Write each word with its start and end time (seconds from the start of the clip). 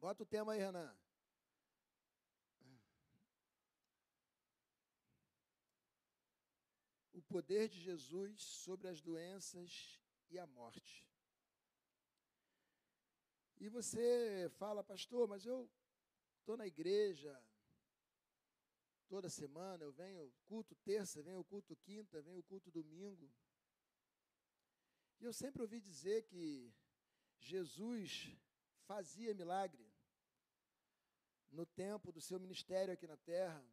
Bota 0.00 0.22
o 0.22 0.26
tema 0.26 0.52
aí, 0.52 0.58
Renan. 0.58 0.96
O 7.12 7.20
poder 7.20 7.68
de 7.68 7.78
Jesus 7.78 8.40
sobre 8.40 8.88
as 8.88 9.02
doenças 9.02 10.00
e 10.30 10.38
a 10.38 10.46
morte. 10.46 11.06
E 13.58 13.68
você 13.68 14.50
fala, 14.56 14.82
pastor, 14.82 15.28
mas 15.28 15.44
eu 15.44 15.70
estou 16.38 16.56
na 16.56 16.66
igreja 16.66 17.38
toda 19.06 19.28
semana, 19.28 19.84
eu 19.84 19.92
venho 19.92 20.32
culto 20.46 20.74
terça, 20.76 21.22
venho 21.22 21.44
culto 21.44 21.76
quinta, 21.76 22.22
venho 22.22 22.42
culto 22.44 22.70
domingo. 22.70 23.30
E 25.20 25.24
eu 25.24 25.32
sempre 25.34 25.60
ouvi 25.60 25.78
dizer 25.78 26.22
que 26.22 26.72
Jesus 27.38 28.34
fazia 28.86 29.34
milagre 29.34 29.89
no 31.50 31.66
tempo 31.66 32.12
do 32.12 32.20
seu 32.20 32.38
ministério 32.38 32.94
aqui 32.94 33.06
na 33.06 33.16
terra. 33.16 33.64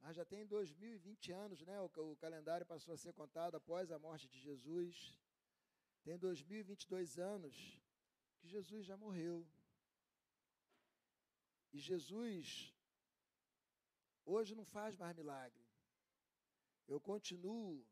Mas 0.00 0.16
já 0.16 0.24
tem 0.24 0.46
2020 0.46 1.32
anos, 1.32 1.62
né? 1.62 1.80
O, 1.80 1.90
o 2.12 2.16
calendário 2.16 2.66
passou 2.66 2.94
a 2.94 2.96
ser 2.96 3.12
contado 3.12 3.56
após 3.56 3.90
a 3.90 3.98
morte 3.98 4.28
de 4.28 4.38
Jesus. 4.40 5.18
Tem 6.02 6.16
2022 6.18 7.18
anos 7.18 7.80
que 8.38 8.48
Jesus 8.48 8.86
já 8.86 8.96
morreu. 8.96 9.46
E 11.72 11.78
Jesus 11.78 12.74
hoje 14.24 14.54
não 14.54 14.64
faz 14.64 14.96
mais 14.96 15.14
milagre. 15.16 15.64
Eu 16.88 17.00
continuo 17.00 17.86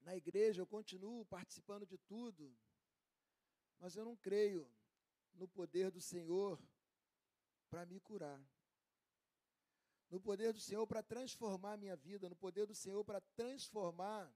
na 0.00 0.16
igreja, 0.16 0.62
eu 0.62 0.66
continuo 0.66 1.26
participando 1.26 1.84
de 1.84 1.98
tudo, 1.98 2.56
mas 3.78 3.96
eu 3.96 4.04
não 4.04 4.16
creio 4.16 4.70
no 5.34 5.46
poder 5.46 5.90
do 5.90 6.00
Senhor 6.00 6.58
para 7.70 7.86
me 7.86 8.00
curar. 8.00 8.40
No 10.10 10.20
poder 10.20 10.52
do 10.52 10.60
Senhor 10.60 10.86
para 10.86 11.02
transformar 11.02 11.74
a 11.74 11.76
minha 11.76 11.96
vida, 11.96 12.28
no 12.28 12.36
poder 12.36 12.66
do 12.66 12.74
Senhor 12.74 13.04
para 13.04 13.20
transformar 13.36 14.32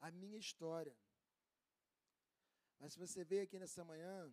a 0.00 0.10
minha 0.10 0.38
história. 0.38 0.96
Mas 2.78 2.92
se 2.92 2.98
você 2.98 3.24
veio 3.24 3.42
aqui 3.42 3.58
nessa 3.58 3.84
manhã, 3.84 4.32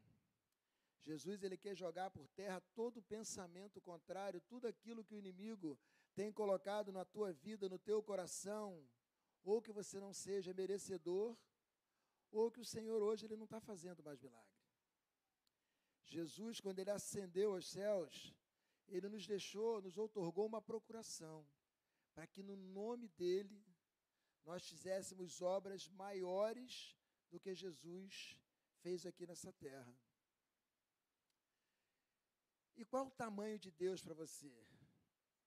Jesus 1.01 1.41
ele 1.41 1.57
quer 1.57 1.75
jogar 1.75 2.11
por 2.11 2.27
terra 2.29 2.61
todo 2.75 3.01
pensamento 3.01 3.81
contrário, 3.81 4.39
tudo 4.41 4.67
aquilo 4.67 5.03
que 5.03 5.15
o 5.15 5.17
inimigo 5.17 5.79
tem 6.13 6.31
colocado 6.31 6.91
na 6.91 7.03
tua 7.05 7.33
vida, 7.33 7.67
no 7.67 7.79
teu 7.79 8.03
coração, 8.03 8.87
ou 9.43 9.61
que 9.61 9.71
você 9.71 9.99
não 9.99 10.13
seja 10.13 10.53
merecedor, 10.53 11.35
ou 12.31 12.51
que 12.51 12.59
o 12.59 12.65
Senhor 12.65 13.01
hoje 13.01 13.25
ele 13.25 13.35
não 13.35 13.45
está 13.45 13.59
fazendo 13.59 14.03
mais 14.03 14.21
milagre. 14.21 14.50
Jesus, 16.11 16.59
quando 16.59 16.79
ele 16.79 16.91
ascendeu 16.91 17.53
aos 17.53 17.69
céus, 17.69 18.35
ele 18.89 19.07
nos 19.07 19.25
deixou, 19.25 19.81
nos 19.81 19.97
outorgou 19.97 20.45
uma 20.45 20.61
procuração, 20.61 21.47
para 22.13 22.27
que 22.27 22.43
no 22.43 22.57
nome 22.57 23.07
dele 23.07 23.65
nós 24.43 24.67
fizéssemos 24.67 25.41
obras 25.41 25.87
maiores 25.87 26.97
do 27.29 27.39
que 27.39 27.55
Jesus 27.55 28.37
fez 28.81 29.05
aqui 29.05 29.25
nessa 29.25 29.53
terra. 29.53 29.95
E 32.75 32.83
qual 32.83 33.07
o 33.07 33.11
tamanho 33.11 33.57
de 33.57 33.71
Deus 33.71 34.03
para 34.03 34.13
você? 34.13 34.53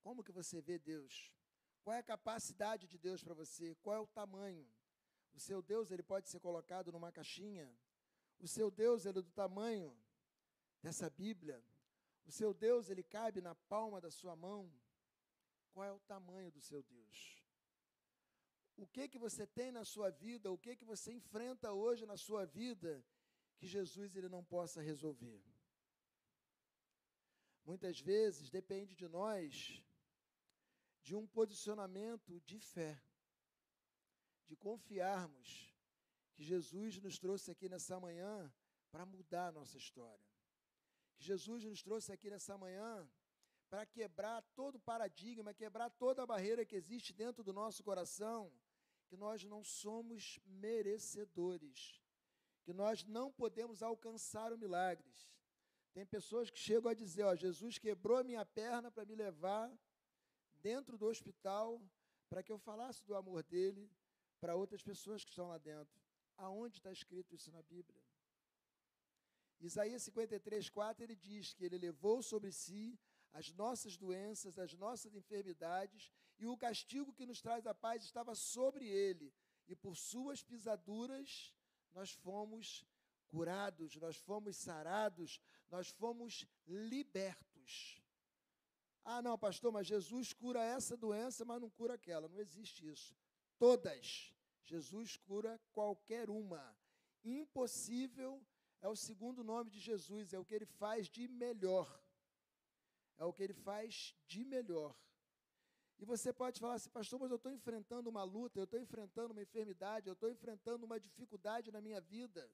Como 0.01 0.25
que 0.25 0.33
você 0.33 0.62
vê 0.62 0.78
Deus? 0.78 1.31
Qual 1.83 1.95
é 1.95 1.99
a 1.99 2.03
capacidade 2.15 2.87
de 2.87 2.97
Deus 2.97 3.23
para 3.23 3.34
você? 3.34 3.75
Qual 3.83 3.95
é 3.95 4.01
o 4.01 4.06
tamanho? 4.06 4.67
O 5.34 5.39
seu 5.39 5.61
Deus, 5.61 5.91
ele 5.91 6.03
pode 6.03 6.31
ser 6.31 6.41
colocado 6.41 6.91
numa 6.91 7.12
caixinha? 7.12 7.71
O 8.39 8.49
seu 8.49 8.71
Deus, 8.71 9.05
ele 9.05 9.19
é 9.19 9.23
do 9.23 9.31
tamanho 9.31 9.95
dessa 10.85 11.09
Bíblia? 11.23 11.59
O 12.29 12.31
seu 12.39 12.51
Deus, 12.67 12.89
ele 12.89 13.03
cabe 13.03 13.41
na 13.41 13.55
palma 13.55 13.99
da 14.01 14.11
sua 14.11 14.35
mão? 14.37 14.61
Qual 15.73 15.85
é 15.85 15.93
o 15.93 16.05
tamanho 16.13 16.51
do 16.57 16.61
seu 16.61 16.83
Deus? 16.83 17.45
o 18.77 18.87
que 18.87 19.09
que 19.09 19.19
você 19.19 19.47
tem 19.47 19.71
na 19.71 19.84
sua 19.84 20.11
vida, 20.11 20.50
o 20.50 20.59
que 20.59 20.75
que 20.75 20.84
você 20.84 21.12
enfrenta 21.12 21.73
hoje 21.73 22.05
na 22.05 22.17
sua 22.17 22.44
vida 22.44 23.05
que 23.56 23.67
Jesus 23.67 24.17
ele 24.17 24.28
não 24.28 24.43
possa 24.44 24.81
resolver. 24.83 25.41
Muitas 27.65 28.00
vezes 28.00 28.50
depende 28.50 28.94
de 28.97 29.06
nós 29.06 29.81
de 31.03 31.15
um 31.15 31.27
posicionamento 31.27 32.41
de 32.41 32.59
fé, 32.59 33.00
de 34.49 34.56
confiarmos 34.56 35.73
que 36.34 36.43
Jesus 36.43 36.99
nos 36.99 37.17
trouxe 37.19 37.50
aqui 37.53 37.69
nessa 37.69 37.99
manhã 38.00 38.53
para 38.91 39.06
mudar 39.06 39.49
a 39.49 39.53
nossa 39.53 39.78
história. 39.78 40.34
Que 41.16 41.25
Jesus 41.25 41.64
nos 41.64 41.82
trouxe 41.82 42.12
aqui 42.12 42.28
nessa 42.30 42.56
manhã 42.58 43.08
para 43.69 43.86
quebrar 43.86 44.42
todo 44.54 44.76
o 44.76 44.80
paradigma, 44.80 45.54
quebrar 45.54 45.91
toda 45.91 46.22
a 46.22 46.26
barreira 46.26 46.64
que 46.64 46.76
existe 46.76 47.12
dentro 47.12 47.42
do 47.42 47.52
nosso 47.52 47.82
coração 47.82 48.52
que 49.08 49.16
nós 49.16 49.44
não 49.44 49.62
somos 49.62 50.41
merecedores, 50.44 52.02
que 52.62 52.72
nós 52.72 53.04
não 53.04 53.30
podemos 53.30 53.82
alcançar 53.82 54.52
o 54.52 54.58
milagres. 54.58 55.30
Tem 55.92 56.04
pessoas 56.04 56.50
que 56.50 56.58
chegam 56.58 56.91
a 56.91 56.94
dizer: 56.94 57.22
Ó, 57.25 57.34
Jesus 57.34 57.78
quebrou 57.78 58.19
a 58.19 58.25
minha 58.25 58.44
perna 58.44 58.91
para 58.91 59.04
me 59.04 59.14
levar 59.14 59.70
dentro 60.60 60.98
do 60.98 61.06
hospital 61.06 61.81
para 62.28 62.42
que 62.42 62.50
eu 62.50 62.58
falasse 62.58 63.04
do 63.04 63.14
amor 63.14 63.42
dele 63.44 63.88
para 64.41 64.56
outras 64.56 64.82
pessoas 64.82 65.22
que 65.22 65.31
estão 65.31 65.48
lá 65.48 65.58
dentro. 65.58 66.00
Aonde 66.36 66.78
está 66.78 66.91
escrito 66.91 67.34
isso 67.34 67.52
na 67.52 67.62
Bíblia? 67.62 68.02
Isaías 69.64 70.02
53, 70.02 70.69
4, 70.69 71.04
ele 71.04 71.16
diz 71.16 71.54
que 71.54 71.64
ele 71.64 71.78
levou 71.78 72.22
sobre 72.22 72.52
si 72.52 72.98
as 73.32 73.50
nossas 73.52 73.97
doenças, 73.97 74.58
as 74.58 74.75
nossas 74.75 75.14
enfermidades, 75.14 76.12
e 76.38 76.47
o 76.47 76.56
castigo 76.56 77.12
que 77.12 77.25
nos 77.25 77.41
traz 77.41 77.66
a 77.66 77.75
paz 77.75 78.04
estava 78.04 78.34
sobre 78.34 78.86
ele, 78.86 79.32
e 79.66 79.75
por 79.75 79.97
suas 79.97 80.42
pisaduras 80.42 81.54
nós 81.92 82.12
fomos 82.12 82.84
curados, 83.28 83.97
nós 83.97 84.16
fomos 84.16 84.56
sarados, 84.56 85.41
nós 85.70 85.88
fomos 85.88 86.46
libertos. 86.66 88.02
Ah, 89.04 89.22
não, 89.22 89.38
pastor, 89.38 89.72
mas 89.72 89.86
Jesus 89.86 90.32
cura 90.32 90.62
essa 90.62 90.96
doença, 90.96 91.44
mas 91.44 91.60
não 91.60 91.70
cura 91.70 91.94
aquela. 91.94 92.28
Não 92.28 92.41
existe 92.41 92.86
isso. 92.86 93.14
Todas. 93.58 94.32
Jesus 94.62 95.16
cura 95.16 95.60
qualquer 95.72 96.31
uma. 96.31 96.76
Impossível 97.22 98.42
é 98.84 98.89
o 98.89 98.97
segundo 99.09 99.41
nome 99.53 99.69
de 99.75 99.81
Jesus, 99.89 100.33
é 100.34 100.39
o 100.39 100.45
que 100.49 100.56
ele 100.59 100.71
faz 100.83 101.09
de 101.17 101.25
melhor 101.45 101.89
é 103.19 103.25
o 103.25 103.33
que 103.33 103.43
ele 103.43 103.55
faz 103.55 104.15
de 104.27 104.45
melhor. 104.45 104.95
E 105.99 106.05
você 106.05 106.33
pode 106.33 106.61
falar 106.61 106.75
assim, 106.75 106.91
pastor, 106.91 107.21
mas 107.21 107.31
eu 107.31 107.37
estou 107.37 107.53
enfrentando 107.53 108.11
uma 108.11 108.25
luta, 108.25 108.59
eu 108.59 108.65
estou 108.65 108.81
enfrentando 108.81 109.33
uma 109.33 109.43
enfermidade, 109.43 110.09
eu 110.09 110.15
estou 110.15 110.31
enfrentando 110.31 110.84
uma 110.84 110.99
dificuldade 110.99 111.71
na 111.71 111.81
minha 111.81 112.00
vida 112.00 112.50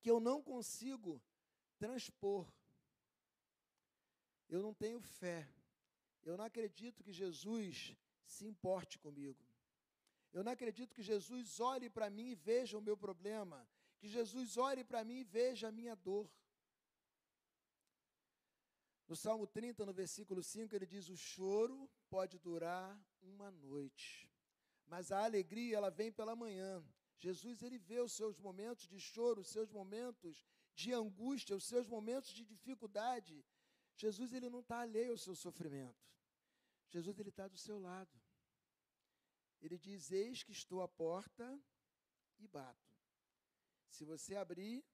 que 0.00 0.10
eu 0.10 0.18
não 0.18 0.42
consigo 0.42 1.22
transpor. 1.78 2.50
Eu 4.48 4.62
não 4.62 4.72
tenho 4.72 5.00
fé. 5.00 5.46
Eu 6.22 6.36
não 6.38 6.44
acredito 6.44 7.04
que 7.04 7.12
Jesus 7.12 7.94
se 8.24 8.46
importe 8.46 8.98
comigo. 8.98 9.38
Eu 10.32 10.42
não 10.42 10.52
acredito 10.52 10.94
que 10.94 11.02
Jesus 11.02 11.60
olhe 11.60 11.90
para 11.90 12.08
mim 12.08 12.28
e 12.30 12.34
veja 12.34 12.78
o 12.78 12.82
meu 12.82 12.96
problema, 12.96 13.68
que 14.00 14.08
Jesus 14.08 14.56
olhe 14.56 14.82
para 14.82 15.04
mim 15.04 15.18
e 15.20 15.24
veja 15.24 15.68
a 15.68 15.72
minha 15.72 15.94
dor. 15.94 16.28
No 19.06 19.14
Salmo 19.14 19.46
30, 19.46 19.84
no 19.84 19.92
versículo 19.92 20.42
5, 20.42 20.74
ele 20.74 20.86
diz: 20.86 21.08
O 21.08 21.16
choro 21.16 21.88
pode 22.08 22.38
durar 22.38 22.98
uma 23.20 23.50
noite, 23.50 24.30
mas 24.86 25.12
a 25.12 25.24
alegria 25.24 25.76
ela 25.76 25.90
vem 25.90 26.10
pela 26.10 26.34
manhã. 26.34 26.82
Jesus 27.18 27.62
ele 27.62 27.76
vê 27.76 28.00
os 28.00 28.12
seus 28.12 28.38
momentos 28.38 28.88
de 28.88 28.98
choro, 28.98 29.42
os 29.42 29.48
seus 29.48 29.70
momentos 29.70 30.46
de 30.74 30.94
angústia, 30.94 31.54
os 31.54 31.64
seus 31.64 31.86
momentos 31.86 32.30
de 32.30 32.44
dificuldade. 32.44 33.44
Jesus 33.96 34.32
ele 34.32 34.48
não 34.48 34.60
está 34.60 34.80
alheio 34.80 35.10
ao 35.10 35.18
seu 35.18 35.34
sofrimento. 35.34 36.08
Jesus 36.88 37.18
ele 37.18 37.28
está 37.28 37.46
do 37.46 37.58
seu 37.58 37.78
lado. 37.78 38.18
Ele 39.60 39.76
diz: 39.76 40.10
Eis 40.10 40.42
que 40.42 40.52
estou 40.52 40.80
à 40.80 40.88
porta 40.88 41.60
e 42.38 42.48
bato. 42.48 42.89
Se 43.90 44.04
você 44.04 44.34
abrir, 44.36 44.84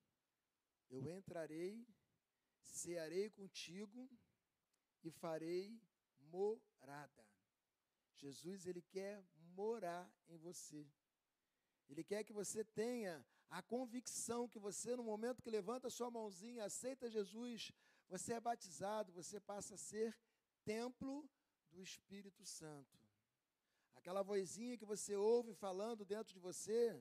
eu 0.91 1.09
entrarei 1.09 1.87
cearei 2.77 3.31
contigo 3.31 4.09
e 5.03 5.11
farei 5.11 5.81
morada. 6.19 7.25
Jesus, 8.17 8.67
ele 8.67 8.83
quer 8.83 9.25
morar 9.55 10.11
em 10.29 10.37
você. 10.37 10.87
Ele 11.89 12.03
quer 12.03 12.25
que 12.25 12.33
você 12.33 12.65
tenha 12.65 13.25
a 13.49 13.63
convicção 13.63 14.49
que 14.49 14.59
você, 14.59 14.97
no 14.97 15.05
momento 15.05 15.43
que 15.43 15.51
levanta 15.51 15.89
sua 15.89 16.11
mãozinha, 16.11 16.65
aceita 16.65 17.09
Jesus, 17.09 17.73
você 18.09 18.33
é 18.35 18.41
batizado, 18.41 19.13
você 19.13 19.39
passa 19.39 19.75
a 19.75 19.79
ser 19.79 20.19
templo 20.65 21.29
do 21.71 21.81
Espírito 21.83 22.45
Santo. 22.45 22.99
Aquela 23.95 24.23
vozinha 24.23 24.79
que 24.79 24.85
você 24.85 25.15
ouve 25.17 25.55
falando 25.55 26.05
dentro 26.05 26.33
de 26.33 26.41
você, 26.41 27.01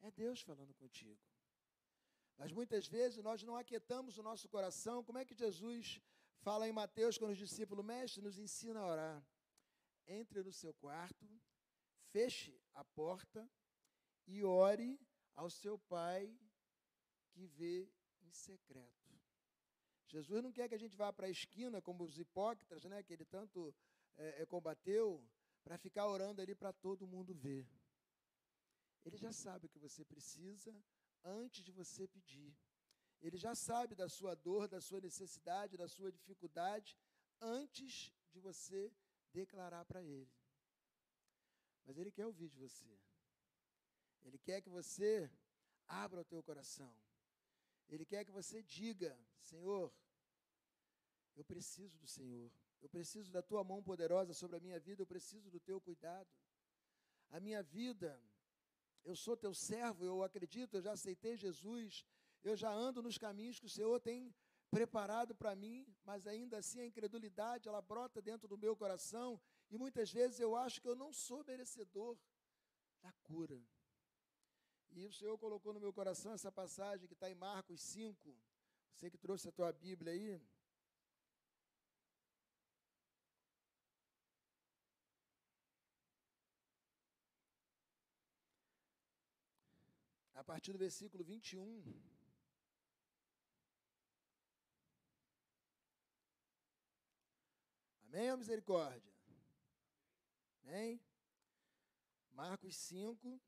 é 0.00 0.10
Deus 0.10 0.40
falando 0.40 0.74
contigo. 0.74 1.20
Mas 2.36 2.52
muitas 2.52 2.86
vezes 2.86 3.22
nós 3.22 3.42
não 3.42 3.56
aquietamos 3.56 4.16
o 4.16 4.22
nosso 4.22 4.48
coração. 4.48 5.04
Como 5.04 5.18
é 5.18 5.24
que 5.24 5.34
Jesus 5.34 6.00
fala 6.38 6.66
em 6.68 6.72
Mateus 6.72 7.18
quando 7.18 7.32
os 7.32 7.38
discípulos, 7.38 7.84
mestre, 7.84 8.22
nos 8.22 8.38
ensina 8.38 8.80
a 8.80 8.86
orar? 8.86 9.26
Entre 10.06 10.42
no 10.42 10.52
seu 10.52 10.72
quarto, 10.74 11.28
feche 12.12 12.58
a 12.74 12.84
porta 12.84 13.48
e 14.26 14.42
ore 14.42 14.98
ao 15.34 15.50
seu 15.50 15.78
Pai 15.78 16.34
que 17.30 17.46
vê 17.46 17.88
em 18.22 18.32
secreto. 18.32 19.00
Jesus 20.06 20.42
não 20.42 20.50
quer 20.50 20.68
que 20.68 20.74
a 20.74 20.78
gente 20.78 20.96
vá 20.96 21.12
para 21.12 21.26
a 21.26 21.30
esquina, 21.30 21.80
como 21.80 22.02
os 22.02 22.18
hipócritas, 22.18 22.84
né, 22.84 23.02
que 23.02 23.12
ele 23.12 23.24
tanto 23.24 23.72
é, 24.16 24.44
combateu, 24.46 25.24
para 25.62 25.78
ficar 25.78 26.06
orando 26.06 26.40
ali 26.42 26.54
para 26.54 26.72
todo 26.72 27.06
mundo 27.06 27.34
ver. 27.34 27.68
Ele 29.04 29.16
já 29.16 29.32
sabe 29.32 29.66
o 29.66 29.68
que 29.68 29.78
você 29.78 30.04
precisa 30.04 30.72
antes 31.24 31.64
de 31.64 31.72
você 31.72 32.06
pedir. 32.06 32.56
Ele 33.20 33.36
já 33.36 33.54
sabe 33.54 33.94
da 33.94 34.08
sua 34.08 34.34
dor, 34.34 34.66
da 34.68 34.80
sua 34.80 35.00
necessidade, 35.00 35.76
da 35.76 35.88
sua 35.88 36.10
dificuldade, 36.10 36.96
antes 37.40 38.12
de 38.30 38.40
você 38.40 38.92
declarar 39.32 39.84
para 39.84 40.02
Ele. 40.02 40.32
Mas 41.84 41.98
Ele 41.98 42.10
quer 42.10 42.26
ouvir 42.26 42.48
de 42.48 42.56
você. 42.56 42.98
Ele 44.22 44.38
quer 44.38 44.60
que 44.60 44.70
você 44.70 45.30
abra 45.86 46.20
o 46.20 46.24
teu 46.24 46.42
coração. 46.42 46.94
Ele 47.88 48.04
quer 48.04 48.24
que 48.24 48.30
você 48.30 48.62
diga: 48.62 49.18
Senhor, 49.40 49.92
eu 51.36 51.44
preciso 51.44 51.98
do 51.98 52.06
Senhor. 52.06 52.50
Eu 52.80 52.88
preciso 52.88 53.30
da 53.30 53.42
tua 53.42 53.62
mão 53.62 53.82
poderosa 53.82 54.32
sobre 54.32 54.56
a 54.56 54.60
minha 54.60 54.78
vida. 54.80 55.02
Eu 55.02 55.06
preciso 55.06 55.50
do 55.50 55.60
teu 55.60 55.80
cuidado. 55.80 56.30
A 57.30 57.38
minha 57.38 57.62
vida, 57.62 58.20
eu 59.04 59.16
sou 59.16 59.36
teu 59.36 59.54
servo. 59.54 60.04
Eu 60.04 60.22
acredito. 60.22 60.76
Eu 60.76 60.82
já 60.82 60.92
aceitei 60.92 61.36
Jesus. 61.36 62.04
Eu 62.42 62.56
já 62.56 62.72
ando 62.72 63.02
nos 63.02 63.18
caminhos 63.18 63.58
que 63.58 63.66
o 63.66 63.70
Senhor 63.70 63.98
tem 64.00 64.34
preparado 64.70 65.34
para 65.34 65.54
mim, 65.56 65.84
mas 66.04 66.26
ainda 66.26 66.58
assim 66.58 66.80
a 66.80 66.86
incredulidade 66.86 67.68
ela 67.68 67.82
brota 67.82 68.22
dentro 68.22 68.46
do 68.46 68.56
meu 68.56 68.76
coração 68.76 69.40
e 69.68 69.76
muitas 69.76 70.12
vezes 70.12 70.38
eu 70.38 70.54
acho 70.54 70.80
que 70.80 70.88
eu 70.88 70.94
não 70.94 71.12
sou 71.12 71.44
merecedor 71.44 72.16
da 73.02 73.12
cura. 73.24 73.60
E 74.92 75.06
o 75.06 75.12
Senhor 75.12 75.36
colocou 75.38 75.72
no 75.72 75.80
meu 75.80 75.92
coração 75.92 76.32
essa 76.32 76.50
passagem 76.50 77.06
que 77.06 77.14
está 77.14 77.30
em 77.30 77.34
Marcos 77.34 77.80
5. 77.80 78.36
Você 78.94 79.10
que 79.10 79.18
trouxe 79.18 79.48
a 79.48 79.52
tua 79.52 79.72
Bíblia 79.72 80.12
aí. 80.12 80.40
A 90.40 90.44
partir 90.50 90.72
do 90.72 90.78
versículo 90.78 91.22
21. 91.22 91.62
Amém 98.04 98.30
ou 98.32 98.38
misericórdia? 98.38 99.12
Amém? 100.62 100.98
Marcos 102.32 102.74
5, 102.74 103.38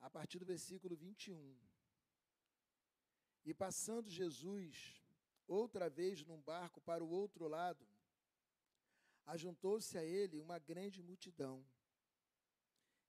a 0.00 0.08
partir 0.08 0.38
do 0.38 0.46
versículo 0.46 0.96
21. 0.96 1.54
E 3.44 3.52
passando 3.52 4.08
Jesus 4.08 5.04
outra 5.46 5.90
vez 5.90 6.24
num 6.24 6.40
barco 6.40 6.80
para 6.80 7.04
o 7.04 7.10
outro 7.10 7.46
lado, 7.46 7.86
ajuntou-se 9.26 9.98
a 9.98 10.02
ele 10.02 10.38
uma 10.38 10.58
grande 10.58 11.02
multidão. 11.02 11.62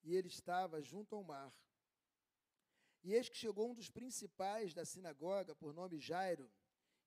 E 0.04 0.14
ele 0.14 0.28
estava 0.28 0.82
junto 0.82 1.16
ao 1.16 1.24
mar. 1.24 1.54
E 3.04 3.14
eis 3.14 3.30
que 3.30 3.38
chegou 3.38 3.72
um 3.72 3.74
dos 3.74 3.90
principais 3.90 4.74
da 4.74 4.86
sinagoga, 4.86 5.56
por 5.56 5.74
nome 5.74 6.00
Jairo, 6.00 6.52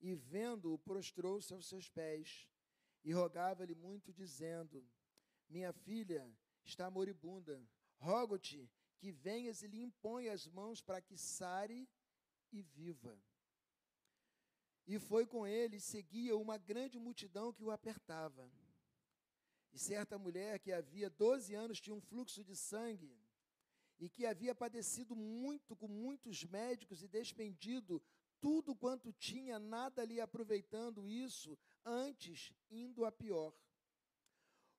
e 0.00 0.14
vendo-o, 0.14 0.78
prostrou-se 0.78 1.52
aos 1.52 1.66
seus 1.66 1.88
pés 1.88 2.48
e 3.04 3.12
rogava-lhe 3.12 3.74
muito, 3.74 4.12
dizendo: 4.12 4.84
Minha 5.48 5.72
filha 5.72 6.28
está 6.64 6.90
moribunda, 6.90 7.62
rogo-te 7.98 8.70
que 8.98 9.10
venhas 9.10 9.62
e 9.62 9.66
lhe 9.66 9.82
imponha 9.82 10.32
as 10.32 10.46
mãos 10.46 10.80
para 10.80 11.00
que 11.00 11.16
sare 11.16 11.88
e 12.50 12.62
viva. 12.62 13.18
E 14.86 14.98
foi 14.98 15.26
com 15.26 15.46
ele, 15.46 15.76
e 15.76 15.80
seguia 15.80 16.36
uma 16.36 16.56
grande 16.56 16.98
multidão 16.98 17.52
que 17.52 17.62
o 17.62 17.70
apertava. 17.70 18.50
E 19.72 19.78
certa 19.78 20.18
mulher 20.18 20.58
que 20.58 20.72
havia 20.72 21.08
12 21.08 21.54
anos 21.54 21.80
tinha 21.80 21.94
um 21.94 22.00
fluxo 22.00 22.44
de 22.44 22.54
sangue, 22.54 23.16
e 24.02 24.08
que 24.08 24.26
havia 24.26 24.52
padecido 24.52 25.14
muito 25.14 25.76
com 25.76 25.86
muitos 25.86 26.42
médicos 26.42 27.04
e 27.04 27.06
despendido 27.06 28.02
tudo 28.40 28.74
quanto 28.74 29.12
tinha, 29.12 29.60
nada 29.60 30.04
lhe 30.04 30.20
aproveitando 30.20 31.08
isso, 31.08 31.56
antes 31.84 32.52
indo 32.68 33.04
a 33.04 33.12
pior. 33.12 33.54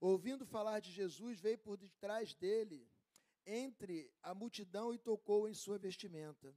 Ouvindo 0.02 0.46
falar 0.46 0.82
de 0.82 0.92
Jesus, 0.92 1.40
veio 1.40 1.58
por 1.58 1.78
detrás 1.78 2.36
dele 2.36 2.86
entre 3.46 4.14
a 4.22 4.36
multidão 4.36 4.94
e 4.94 4.98
tocou 4.98 5.48
em 5.48 5.54
sua 5.54 5.78
vestimenta, 5.78 6.54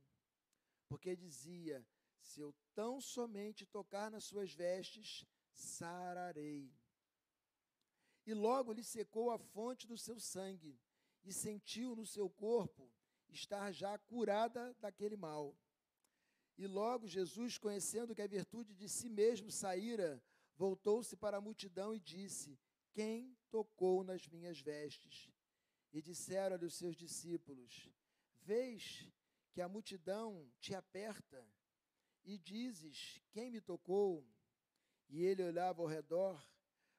porque 0.88 1.14
dizia: 1.14 1.86
Se 2.20 2.40
eu 2.40 2.52
tão 2.74 3.00
somente 3.00 3.64
tocar 3.64 4.10
nas 4.10 4.24
suas 4.24 4.52
vestes, 4.52 5.24
sararei. 5.52 6.74
E 8.26 8.34
logo 8.34 8.72
lhe 8.72 8.82
secou 8.82 9.30
a 9.30 9.38
fonte 9.38 9.86
do 9.86 9.96
seu 9.96 10.18
sangue, 10.18 10.76
e 11.26 11.32
sentiu 11.32 11.96
no 11.96 12.06
seu 12.06 12.30
corpo 12.30 12.90
estar 13.28 13.72
já 13.72 13.98
curada 13.98 14.74
daquele 14.80 15.16
mal. 15.16 15.54
E 16.56 16.66
logo 16.66 17.06
Jesus, 17.06 17.58
conhecendo 17.58 18.14
que 18.14 18.22
a 18.22 18.26
virtude 18.26 18.74
de 18.74 18.88
si 18.88 19.10
mesmo 19.10 19.50
saíra, 19.50 20.22
voltou-se 20.54 21.16
para 21.16 21.36
a 21.36 21.40
multidão 21.40 21.94
e 21.94 22.00
disse: 22.00 22.58
Quem 22.92 23.36
tocou 23.50 24.02
nas 24.02 24.26
minhas 24.28 24.60
vestes? 24.60 25.30
E 25.92 26.00
disseram-lhe 26.00 26.64
os 26.64 26.74
seus 26.74 26.96
discípulos: 26.96 27.90
Vês 28.40 29.06
que 29.52 29.60
a 29.60 29.68
multidão 29.68 30.50
te 30.60 30.74
aperta 30.74 31.46
e 32.24 32.38
dizes: 32.38 33.20
Quem 33.32 33.50
me 33.50 33.60
tocou? 33.60 34.26
E 35.08 35.22
ele 35.22 35.42
olhava 35.42 35.82
ao 35.82 35.88
redor 35.88 36.42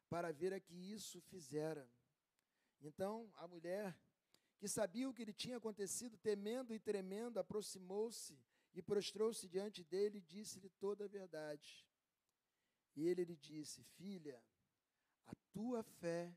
para 0.09 0.31
ver 0.31 0.53
a 0.53 0.59
que 0.59 0.75
isso 0.75 1.19
fizera. 1.21 1.89
Então 2.79 3.31
a 3.35 3.47
mulher, 3.47 3.97
que 4.57 4.67
sabia 4.67 5.09
o 5.09 5.13
que 5.13 5.25
lhe 5.25 5.33
tinha 5.33 5.57
acontecido, 5.57 6.17
temendo 6.17 6.73
e 6.73 6.79
tremendo, 6.79 7.39
aproximou-se 7.39 8.39
e 8.73 8.81
prostrou-se 8.81 9.47
diante 9.47 9.83
dele 9.83 10.17
e 10.17 10.21
disse-lhe 10.21 10.69
toda 10.69 11.05
a 11.05 11.07
verdade. 11.07 11.85
E 12.95 13.07
ele 13.07 13.23
lhe 13.23 13.35
disse: 13.35 13.83
Filha, 13.83 14.43
a 15.27 15.33
tua 15.51 15.83
fé 15.83 16.35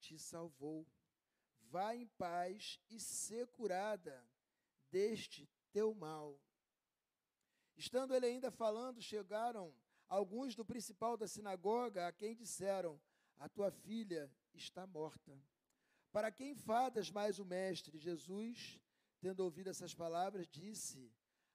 te 0.00 0.18
salvou 0.18 0.86
vá 1.74 1.92
em 1.92 2.06
paz 2.06 2.78
e 2.88 3.00
ser 3.00 3.48
curada 3.48 4.24
deste 4.92 5.50
teu 5.72 5.92
mal. 5.92 6.40
Estando 7.76 8.14
ele 8.14 8.26
ainda 8.26 8.48
falando, 8.48 9.02
chegaram 9.02 9.74
alguns 10.08 10.54
do 10.54 10.64
principal 10.64 11.16
da 11.16 11.26
sinagoga, 11.26 12.06
a 12.06 12.12
quem 12.12 12.32
disseram: 12.32 13.00
A 13.36 13.48
tua 13.48 13.72
filha 13.72 14.30
está 14.52 14.86
morta. 14.86 15.36
Para 16.14 16.30
quem 16.30 16.52
enfadas 16.52 17.10
mais 17.10 17.38
o 17.38 17.44
mestre? 17.44 17.98
Jesus, 17.98 18.80
tendo 19.20 19.40
ouvido 19.40 19.68
essas 19.68 19.94
palavras, 19.94 20.46
disse 20.46 21.12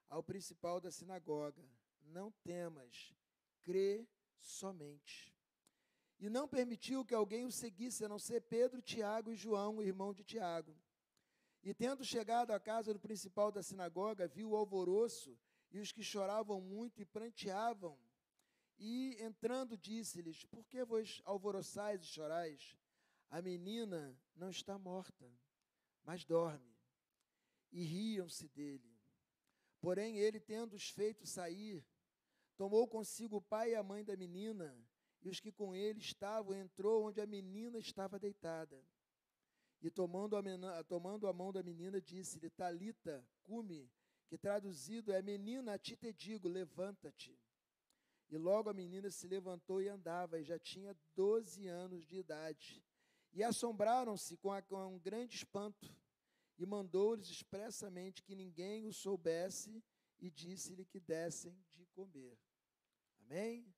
ao 0.09 0.21
principal 0.21 0.81
da 0.81 0.91
sinagoga: 0.91 1.63
Não 2.01 2.29
temas, 2.43 3.15
crê 3.61 4.05
somente 4.37 5.33
e 6.19 6.29
não 6.29 6.47
permitiu 6.47 7.05
que 7.05 7.15
alguém 7.15 7.45
o 7.45 7.51
seguisse, 7.51 8.03
a 8.03 8.09
não 8.09 8.19
ser 8.19 8.41
Pedro, 8.41 8.81
Tiago 8.81 9.31
e 9.31 9.35
João, 9.35 9.77
o 9.77 9.83
irmão 9.83 10.13
de 10.13 10.23
Tiago. 10.23 10.75
E 11.63 11.73
tendo 11.73 12.03
chegado 12.03 12.51
à 12.51 12.59
casa 12.59 12.93
do 12.93 12.99
principal 12.99 13.51
da 13.51 13.63
sinagoga, 13.63 14.27
viu 14.27 14.49
o 14.49 14.55
alvoroço 14.55 15.37
e 15.71 15.79
os 15.79 15.93
que 15.93 16.03
choravam 16.03 16.59
muito 16.59 17.01
e 17.01 17.05
pranteavam. 17.05 17.97
E 18.77 19.15
entrando, 19.21 19.77
disse-lhes: 19.77 20.43
Por 20.43 20.65
que 20.65 20.83
vos 20.83 21.21
alvoroçais 21.23 22.01
e 22.01 22.05
chorais? 22.05 22.77
A 23.29 23.41
menina 23.41 24.17
não 24.36 24.50
está 24.50 24.77
morta, 24.77 25.31
mas 26.03 26.25
dorme. 26.25 26.75
E 27.71 27.83
riam-se 27.83 28.48
dele. 28.48 29.00
Porém, 29.79 30.17
ele, 30.17 30.39
tendo-os 30.39 30.89
feito 30.89 31.25
sair, 31.25 31.86
tomou 32.57 32.88
consigo 32.88 33.38
o 33.38 33.41
pai 33.41 33.71
e 33.71 33.75
a 33.75 33.83
mãe 33.83 34.03
da 34.03 34.17
menina 34.17 34.75
e 35.21 35.29
os 35.29 35.39
que 35.39 35.51
com 35.51 35.75
ele 35.75 36.00
estavam, 36.00 36.55
entrou 36.55 37.05
onde 37.05 37.19
a 37.19 37.25
menina 37.25 37.77
estava 37.77 38.17
deitada. 38.17 38.81
E 39.81 39.89
tomando 39.89 40.36
a, 40.36 40.41
menina, 40.41 40.83
tomando 40.83 41.27
a 41.27 41.33
mão 41.33 41.51
da 41.51 41.63
menina, 41.63 42.01
disse-lhe, 42.01 42.50
Talita, 42.50 43.25
cume, 43.43 43.89
que 44.27 44.38
traduzido 44.38 45.12
é, 45.12 45.21
menina, 45.21 45.74
a 45.74 45.79
ti 45.79 45.95
te 45.95 46.13
digo, 46.13 46.48
levanta-te. 46.48 47.38
E 48.29 48.38
logo 48.38 48.69
a 48.69 48.74
menina 48.74 49.09
se 49.09 49.27
levantou 49.27 49.81
e 49.81 49.88
andava, 49.88 50.39
e 50.39 50.43
já 50.43 50.59
tinha 50.59 50.95
doze 51.15 51.67
anos 51.67 52.05
de 52.05 52.17
idade. 52.17 52.83
E 53.33 53.43
assombraram-se 53.43 54.38
com, 54.38 54.50
com 54.63 54.95
um 54.95 55.00
grande 55.00 55.36
espanto, 55.36 55.93
e 56.57 56.65
mandou-lhes 56.65 57.29
expressamente 57.29 58.24
que 58.24 58.36
ninguém 58.36 58.86
o 58.86 58.93
soubesse, 58.93 59.83
e 60.19 60.29
disse-lhe 60.29 60.86
que 60.86 61.00
dessem 61.00 61.57
de 61.71 61.86
comer. 61.88 62.38
Amém? 63.21 63.74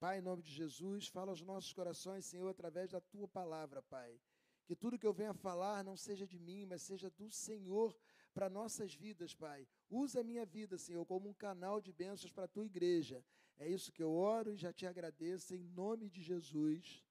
Pai, 0.00 0.18
em 0.18 0.22
nome 0.22 0.42
de 0.42 0.52
Jesus, 0.52 1.06
fala 1.06 1.30
aos 1.30 1.40
nossos 1.40 1.72
corações, 1.72 2.26
Senhor, 2.26 2.48
através 2.48 2.90
da 2.90 3.00
tua 3.00 3.28
palavra, 3.28 3.80
Pai. 3.82 4.20
Que 4.66 4.74
tudo 4.74 4.98
que 4.98 5.06
eu 5.06 5.12
venha 5.12 5.34
falar 5.34 5.84
não 5.84 5.96
seja 5.96 6.26
de 6.26 6.38
mim, 6.38 6.66
mas 6.66 6.82
seja 6.82 7.10
do 7.10 7.30
Senhor 7.30 7.96
para 8.32 8.50
nossas 8.50 8.94
vidas, 8.94 9.34
Pai. 9.34 9.68
Usa 9.88 10.20
a 10.20 10.24
minha 10.24 10.44
vida, 10.44 10.76
Senhor, 10.76 11.04
como 11.06 11.28
um 11.28 11.34
canal 11.34 11.80
de 11.80 11.92
bênçãos 11.92 12.32
para 12.32 12.44
a 12.44 12.48
tua 12.48 12.64
igreja. 12.64 13.24
É 13.56 13.68
isso 13.68 13.92
que 13.92 14.02
eu 14.02 14.12
oro 14.12 14.52
e 14.52 14.56
já 14.56 14.72
te 14.72 14.86
agradeço, 14.86 15.54
em 15.54 15.62
nome 15.62 16.08
de 16.08 16.20
Jesus. 16.22 17.04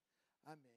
Amém. 0.43 0.72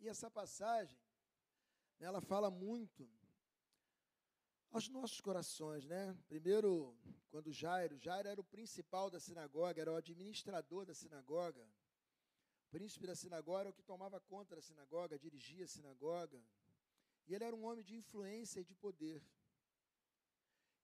E 0.00 0.08
essa 0.08 0.30
passagem, 0.30 0.98
ela 1.98 2.20
fala 2.20 2.50
muito 2.50 3.08
aos 4.70 4.88
nossos 4.88 5.20
corações, 5.20 5.84
né? 5.84 6.16
Primeiro, 6.26 6.96
quando 7.30 7.52
Jairo, 7.52 7.98
Jairo 7.98 8.28
era 8.28 8.40
o 8.40 8.44
principal 8.44 9.10
da 9.10 9.20
sinagoga, 9.20 9.80
era 9.80 9.92
o 9.92 9.96
administrador 9.96 10.86
da 10.86 10.94
sinagoga. 10.94 11.64
O 12.66 12.70
príncipe 12.70 13.06
da 13.06 13.14
sinagoga 13.14 13.60
era 13.60 13.70
o 13.70 13.74
que 13.74 13.82
tomava 13.82 14.18
conta 14.20 14.56
da 14.56 14.62
sinagoga, 14.62 15.18
dirigia 15.18 15.64
a 15.64 15.68
sinagoga. 15.68 16.40
E 17.26 17.34
ele 17.34 17.44
era 17.44 17.54
um 17.54 17.64
homem 17.64 17.84
de 17.84 17.96
influência 17.96 18.60
e 18.60 18.64
de 18.64 18.74
poder. 18.74 19.22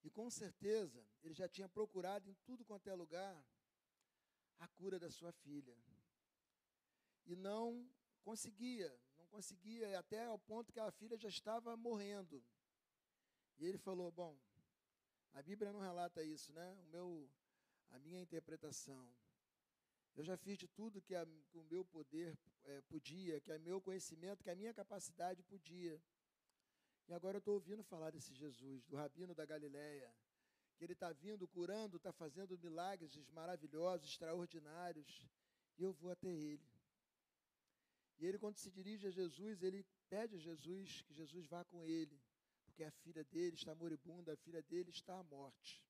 E 0.02 0.10
com 0.10 0.28
certeza, 0.30 1.02
ele 1.22 1.34
já 1.34 1.48
tinha 1.48 1.68
procurado 1.68 2.28
em 2.28 2.34
tudo 2.44 2.64
quanto 2.64 2.88
é 2.90 2.94
lugar 2.94 3.36
a 4.58 4.68
cura 4.68 4.98
da 4.98 5.10
sua 5.10 5.32
filha. 5.32 5.76
E 7.24 7.34
não 7.34 7.88
conseguia, 8.22 8.92
não 9.26 9.38
conseguia, 9.38 9.98
até 9.98 10.24
ao 10.24 10.38
ponto 10.38 10.72
que 10.72 10.80
a 10.80 10.90
filha 10.90 11.16
já 11.18 11.28
estava 11.28 11.76
morrendo. 11.76 12.42
E 13.58 13.66
ele 13.66 13.78
falou: 13.78 14.10
Bom, 14.10 14.38
a 15.32 15.42
Bíblia 15.42 15.72
não 15.72 15.80
relata 15.80 16.22
isso, 16.22 16.52
né? 16.52 16.72
O 16.80 16.86
meu, 16.86 17.30
a 17.90 17.98
minha 17.98 18.20
interpretação. 18.20 19.08
Eu 20.14 20.24
já 20.24 20.36
fiz 20.36 20.56
de 20.56 20.66
tudo 20.68 21.02
que, 21.02 21.14
a, 21.14 21.26
que 21.50 21.58
o 21.58 21.64
meu 21.64 21.84
poder 21.84 22.38
é, 22.64 22.80
podia, 22.82 23.40
que 23.40 23.52
o 23.52 23.60
meu 23.60 23.80
conhecimento, 23.80 24.42
que 24.42 24.50
a 24.50 24.54
minha 24.54 24.72
capacidade 24.72 25.42
podia. 25.42 26.00
E 27.08 27.12
agora 27.12 27.36
eu 27.36 27.40
estou 27.40 27.54
ouvindo 27.54 27.84
falar 27.84 28.10
desse 28.10 28.34
Jesus, 28.34 28.84
do 28.86 28.96
rabino 28.96 29.34
da 29.34 29.44
Galileia, 29.44 30.12
que 30.76 30.84
ele 30.84 30.94
está 30.94 31.12
vindo, 31.12 31.46
curando, 31.46 31.98
está 31.98 32.12
fazendo 32.12 32.58
milagres 32.58 33.14
maravilhosos, 33.28 34.08
extraordinários, 34.08 35.28
e 35.78 35.82
eu 35.82 35.92
vou 35.92 36.10
até 36.10 36.28
ele. 36.28 36.75
E 38.18 38.26
ele, 38.26 38.38
quando 38.38 38.56
se 38.56 38.70
dirige 38.70 39.06
a 39.06 39.10
Jesus, 39.10 39.62
ele 39.62 39.84
pede 40.08 40.36
a 40.36 40.38
Jesus 40.38 41.02
que 41.02 41.12
Jesus 41.12 41.46
vá 41.46 41.64
com 41.64 41.84
ele, 41.84 42.20
porque 42.64 42.82
a 42.84 42.90
filha 42.90 43.24
dele 43.24 43.56
está 43.56 43.74
moribunda, 43.74 44.32
a 44.32 44.36
filha 44.36 44.62
dele 44.62 44.90
está 44.90 45.18
à 45.18 45.22
morte. 45.22 45.84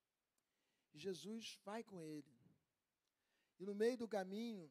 E 0.93 0.99
Jesus 0.99 1.61
vai 1.65 1.85
com 1.85 2.03
ele. 2.03 2.33
E 3.59 3.65
no 3.65 3.75
meio 3.75 3.97
do 3.97 4.09
caminho, 4.09 4.71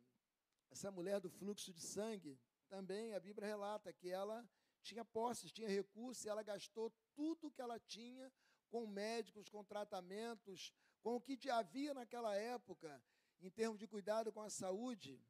essa 0.69 0.91
mulher 0.91 1.19
do 1.19 1.29
fluxo 1.29 1.73
de 1.73 1.81
sangue, 1.81 2.39
também 2.67 3.13
a 3.13 3.19
Bíblia 3.19 3.47
relata 3.47 3.93
que 3.93 4.09
ela 4.09 4.47
tinha 4.81 5.05
posses, 5.05 5.51
tinha 5.51 5.67
recursos, 5.67 6.25
e 6.25 6.29
ela 6.29 6.43
gastou 6.43 6.91
tudo 7.15 7.51
que 7.51 7.61
ela 7.61 7.79
tinha 7.79 8.31
com 8.69 8.85
médicos, 8.85 9.49
com 9.49 9.63
tratamentos, 9.63 10.73
com 11.01 11.15
o 11.15 11.21
que 11.21 11.49
havia 11.49 11.93
naquela 11.93 12.35
época 12.35 13.01
em 13.41 13.49
termos 13.49 13.79
de 13.79 13.87
cuidado 13.87 14.31
com 14.31 14.41
a 14.41 14.49
saúde, 14.49 15.21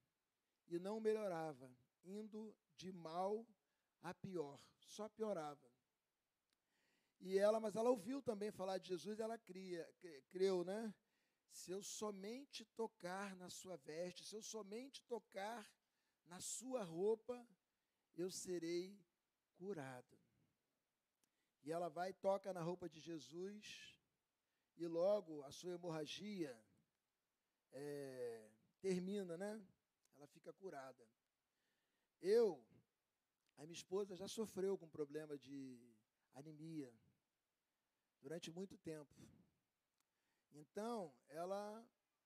e 0.67 0.79
não 0.79 0.99
melhorava, 0.99 1.69
indo 2.05 2.55
de 2.75 2.91
mal 2.91 3.45
a 4.01 4.13
pior, 4.13 4.59
só 4.79 5.09
piorava. 5.09 5.71
E 7.19 7.37
ela, 7.37 7.59
mas 7.59 7.75
ela 7.75 7.89
ouviu 7.89 8.21
também 8.21 8.51
falar 8.51 8.77
de 8.77 8.89
Jesus, 8.89 9.19
ela 9.19 9.37
cria, 9.37 9.87
creu, 10.29 10.63
né? 10.63 10.93
Se 11.51 11.71
eu 11.71 11.81
somente 11.81 12.65
tocar 12.65 13.35
na 13.35 13.49
sua 13.49 13.77
veste, 13.77 14.25
se 14.25 14.35
eu 14.35 14.41
somente 14.41 15.01
tocar 15.03 15.69
na 16.25 16.39
sua 16.39 16.83
roupa, 16.83 17.47
eu 18.15 18.29
serei 18.29 18.99
curada. 19.55 20.19
E 21.63 21.71
ela 21.71 21.89
vai 21.89 22.13
toca 22.13 22.53
na 22.53 22.61
roupa 22.61 22.87
de 22.89 22.99
Jesus, 22.99 23.97
e 24.77 24.85
logo 24.85 25.41
a 25.43 25.51
sua 25.51 25.73
hemorragia 25.73 26.55
é, 27.71 28.51
termina, 28.81 29.37
né? 29.37 29.65
Ela 30.15 30.27
fica 30.27 30.53
curada. 30.53 31.07
Eu, 32.21 32.63
a 33.57 33.63
minha 33.63 33.73
esposa 33.73 34.15
já 34.15 34.27
sofreu 34.27 34.77
com 34.77 34.87
problema 34.87 35.37
de 35.37 35.79
anemia 36.33 36.93
durante 38.21 38.51
muito 38.51 38.77
tempo. 38.77 39.13
Então, 40.51 41.13
ela 41.27 41.85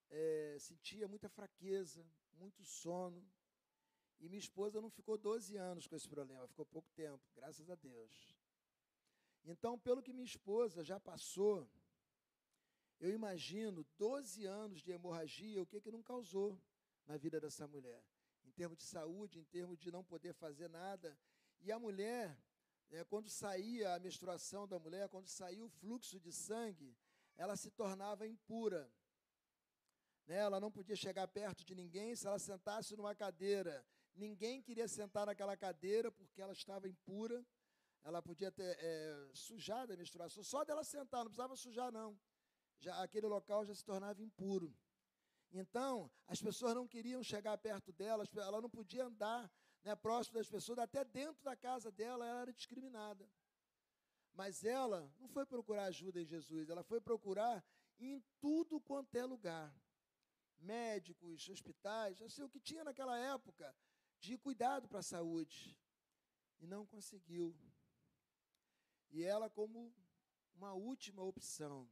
é, 0.10 0.58
sentia 0.60 1.08
muita 1.08 1.30
fraqueza, 1.30 2.06
muito 2.34 2.64
sono, 2.64 3.28
e 4.20 4.28
minha 4.28 4.40
esposa 4.40 4.82
não 4.82 4.90
ficou 4.90 5.18
12 5.18 5.56
anos 5.56 5.88
com 5.88 5.96
esse 5.96 6.08
problema, 6.08 6.48
ficou 6.48 6.66
pouco 6.66 6.92
tempo, 6.92 7.24
graças 7.36 7.70
a 7.70 7.76
Deus. 7.76 8.36
Então, 9.46 9.80
pelo 9.80 10.04
que 10.04 10.14
minha 10.14 10.26
esposa 10.26 10.84
já 10.84 11.00
passou, 11.00 11.70
eu 13.00 13.12
imagino 13.14 13.86
12 13.98 14.46
anos 14.46 14.82
de 14.82 14.92
hemorragia, 14.92 15.62
o 15.62 15.66
que, 15.66 15.80
que 15.80 15.92
não 15.92 16.04
causou 16.04 16.62
na 17.06 17.16
vida 17.18 17.40
dessa 17.40 17.66
mulher, 17.68 18.04
termos 18.60 18.78
de 18.78 18.86
saúde, 18.96 19.40
em 19.40 19.48
termos 19.56 19.78
de 19.84 19.90
não 19.96 20.04
poder 20.14 20.34
fazer 20.44 20.70
nada. 20.70 21.10
E 21.66 21.72
a 21.72 21.80
mulher, 21.86 22.26
é, 22.90 23.04
quando 23.12 23.30
saía 23.30 23.88
a 23.96 24.00
menstruação 24.00 24.68
da 24.68 24.78
mulher, 24.86 25.06
quando 25.10 25.28
saía 25.28 25.64
o 25.64 25.70
fluxo 25.80 26.20
de 26.20 26.32
sangue, 26.32 26.92
ela 27.44 27.56
se 27.56 27.70
tornava 27.72 28.28
impura. 28.36 28.82
Né? 30.28 30.38
Ela 30.48 30.60
não 30.60 30.72
podia 30.78 30.96
chegar 31.06 31.28
perto 31.28 31.64
de 31.64 31.74
ninguém 31.82 32.16
se 32.16 32.28
ela 32.28 32.40
sentasse 32.40 32.96
numa 32.98 33.16
cadeira 33.16 33.76
Ninguém 34.20 34.62
queria 34.62 34.88
sentar 34.88 35.26
naquela 35.26 35.56
cadeira 35.56 36.12
porque 36.12 36.42
ela 36.42 36.52
estava 36.52 36.90
impura. 36.90 37.46
Ela 38.04 38.22
podia 38.22 38.52
ter 38.52 38.78
é, 38.78 39.30
sujado 39.34 39.94
a 39.94 39.96
menstruação. 39.96 40.44
Só 40.44 40.66
dela 40.66 40.84
sentar, 40.84 41.20
não 41.20 41.32
precisava 41.32 41.56
sujar, 41.56 41.90
não. 41.90 42.20
Já, 42.80 43.02
aquele 43.02 43.28
local 43.28 43.66
já 43.66 43.74
se 43.74 43.84
tornava 43.84 44.22
impuro. 44.22 44.76
Então, 45.52 46.12
as 46.28 46.42
pessoas 46.42 46.76
não 46.76 46.88
queriam 46.88 47.24
chegar 47.24 47.58
perto 47.58 47.92
dela, 47.92 48.24
ela 48.36 48.62
não 48.62 48.70
podia 48.70 49.06
andar 49.06 49.52
né, 49.84 49.96
próximo 49.96 50.38
das 50.38 50.48
pessoas, 50.48 50.78
até 50.78 51.04
dentro 51.04 51.44
da 51.44 51.56
casa 51.56 51.92
dela 51.92 52.26
ela 52.26 52.42
era 52.42 52.54
discriminada. 52.54 53.28
Mas 54.34 54.64
ela 54.64 55.12
não 55.20 55.28
foi 55.28 55.46
procurar 55.46 55.86
ajuda 55.86 56.22
em 56.22 56.26
Jesus, 56.26 56.70
ela 56.70 56.84
foi 56.84 57.02
procurar 57.02 57.64
em 58.00 58.24
tudo 58.40 58.80
quanto 58.80 59.16
é 59.16 59.26
lugar. 59.26 59.74
Médicos, 60.60 61.50
hospitais, 61.50 62.22
assim, 62.22 62.44
o 62.44 62.50
que 62.50 62.60
tinha 62.60 62.84
naquela 62.84 63.18
época 63.18 63.76
de 64.20 64.38
cuidado 64.38 64.88
para 64.88 65.00
a 65.00 65.04
saúde 65.04 65.78
e 66.60 66.68
não 66.68 66.86
conseguiu. 66.86 67.58
E 69.10 69.24
ela, 69.24 69.50
como 69.50 69.94
uma 70.54 70.74
última 70.74 71.24
opção, 71.24 71.90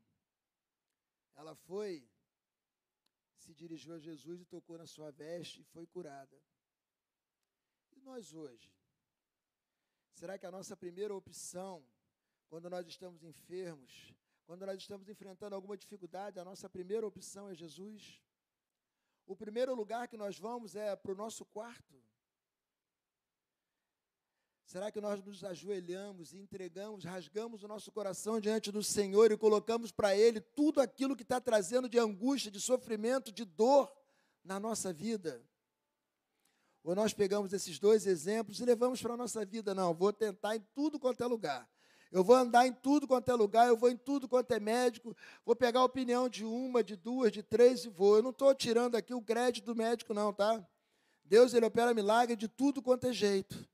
ela 1.35 1.55
foi, 1.55 2.07
se 3.37 3.53
dirigiu 3.53 3.93
a 3.93 3.99
Jesus 3.99 4.41
e 4.41 4.45
tocou 4.45 4.77
na 4.77 4.87
sua 4.87 5.11
veste 5.11 5.61
e 5.61 5.65
foi 5.65 5.85
curada. 5.85 6.37
E 7.91 8.01
nós 8.01 8.33
hoje? 8.33 8.71
Será 10.13 10.37
que 10.37 10.45
a 10.45 10.51
nossa 10.51 10.75
primeira 10.75 11.13
opção, 11.15 11.85
quando 12.49 12.69
nós 12.69 12.87
estamos 12.87 13.23
enfermos, 13.23 14.13
quando 14.45 14.65
nós 14.65 14.77
estamos 14.77 15.07
enfrentando 15.09 15.55
alguma 15.55 15.77
dificuldade, 15.77 16.39
a 16.39 16.45
nossa 16.45 16.69
primeira 16.69 17.05
opção 17.05 17.49
é 17.49 17.53
Jesus? 17.53 18.21
O 19.25 19.35
primeiro 19.35 19.75
lugar 19.75 20.07
que 20.07 20.17
nós 20.17 20.39
vamos 20.39 20.75
é 20.75 20.95
para 20.95 21.11
o 21.11 21.15
nosso 21.15 21.45
quarto. 21.45 22.01
Será 24.67 24.91
que 24.91 24.99
nós 24.99 25.23
nos 25.23 25.45
ajoelhamos 25.45 26.33
e 26.33 26.39
entregamos, 26.39 27.05
rasgamos 27.05 27.63
o 27.63 27.69
nosso 27.69 27.89
coração 27.89 28.37
diante 28.37 28.69
do 28.69 28.83
Senhor 28.83 29.31
e 29.31 29.37
colocamos 29.37 29.93
para 29.93 30.13
Ele 30.13 30.41
tudo 30.41 30.81
aquilo 30.81 31.15
que 31.15 31.23
está 31.23 31.39
trazendo 31.39 31.87
de 31.87 31.97
angústia, 31.97 32.51
de 32.51 32.59
sofrimento, 32.59 33.31
de 33.31 33.45
dor 33.45 33.89
na 34.43 34.59
nossa 34.59 34.91
vida? 34.91 35.41
Ou 36.83 36.93
nós 36.93 37.13
pegamos 37.13 37.53
esses 37.53 37.79
dois 37.79 38.05
exemplos 38.05 38.59
e 38.59 38.65
levamos 38.65 39.01
para 39.01 39.13
a 39.13 39.17
nossa 39.17 39.45
vida? 39.45 39.73
Não, 39.73 39.93
vou 39.93 40.11
tentar 40.11 40.57
em 40.57 40.67
tudo 40.75 40.99
quanto 40.99 41.23
é 41.23 41.27
lugar. 41.27 41.65
Eu 42.11 42.21
vou 42.21 42.35
andar 42.35 42.67
em 42.67 42.73
tudo 42.73 43.07
quanto 43.07 43.31
é 43.31 43.35
lugar, 43.35 43.69
eu 43.69 43.77
vou 43.77 43.89
em 43.89 43.95
tudo 43.95 44.27
quanto 44.27 44.51
é 44.51 44.59
médico, 44.59 45.15
vou 45.45 45.55
pegar 45.55 45.79
a 45.79 45.85
opinião 45.85 46.27
de 46.27 46.43
uma, 46.43 46.83
de 46.83 46.97
duas, 46.97 47.31
de 47.31 47.41
três 47.41 47.85
e 47.85 47.87
vou. 47.87 48.17
Eu 48.17 48.23
não 48.23 48.31
estou 48.31 48.53
tirando 48.53 48.95
aqui 48.95 49.13
o 49.13 49.21
crédito 49.21 49.63
do 49.63 49.75
médico, 49.75 50.13
não, 50.13 50.33
tá? 50.33 50.61
Deus, 51.23 51.53
ele 51.53 51.65
opera 51.65 51.93
milagre 51.93 52.35
de 52.35 52.49
tudo 52.49 52.81
quanto 52.81 53.07
é 53.07 53.13
jeito 53.13 53.65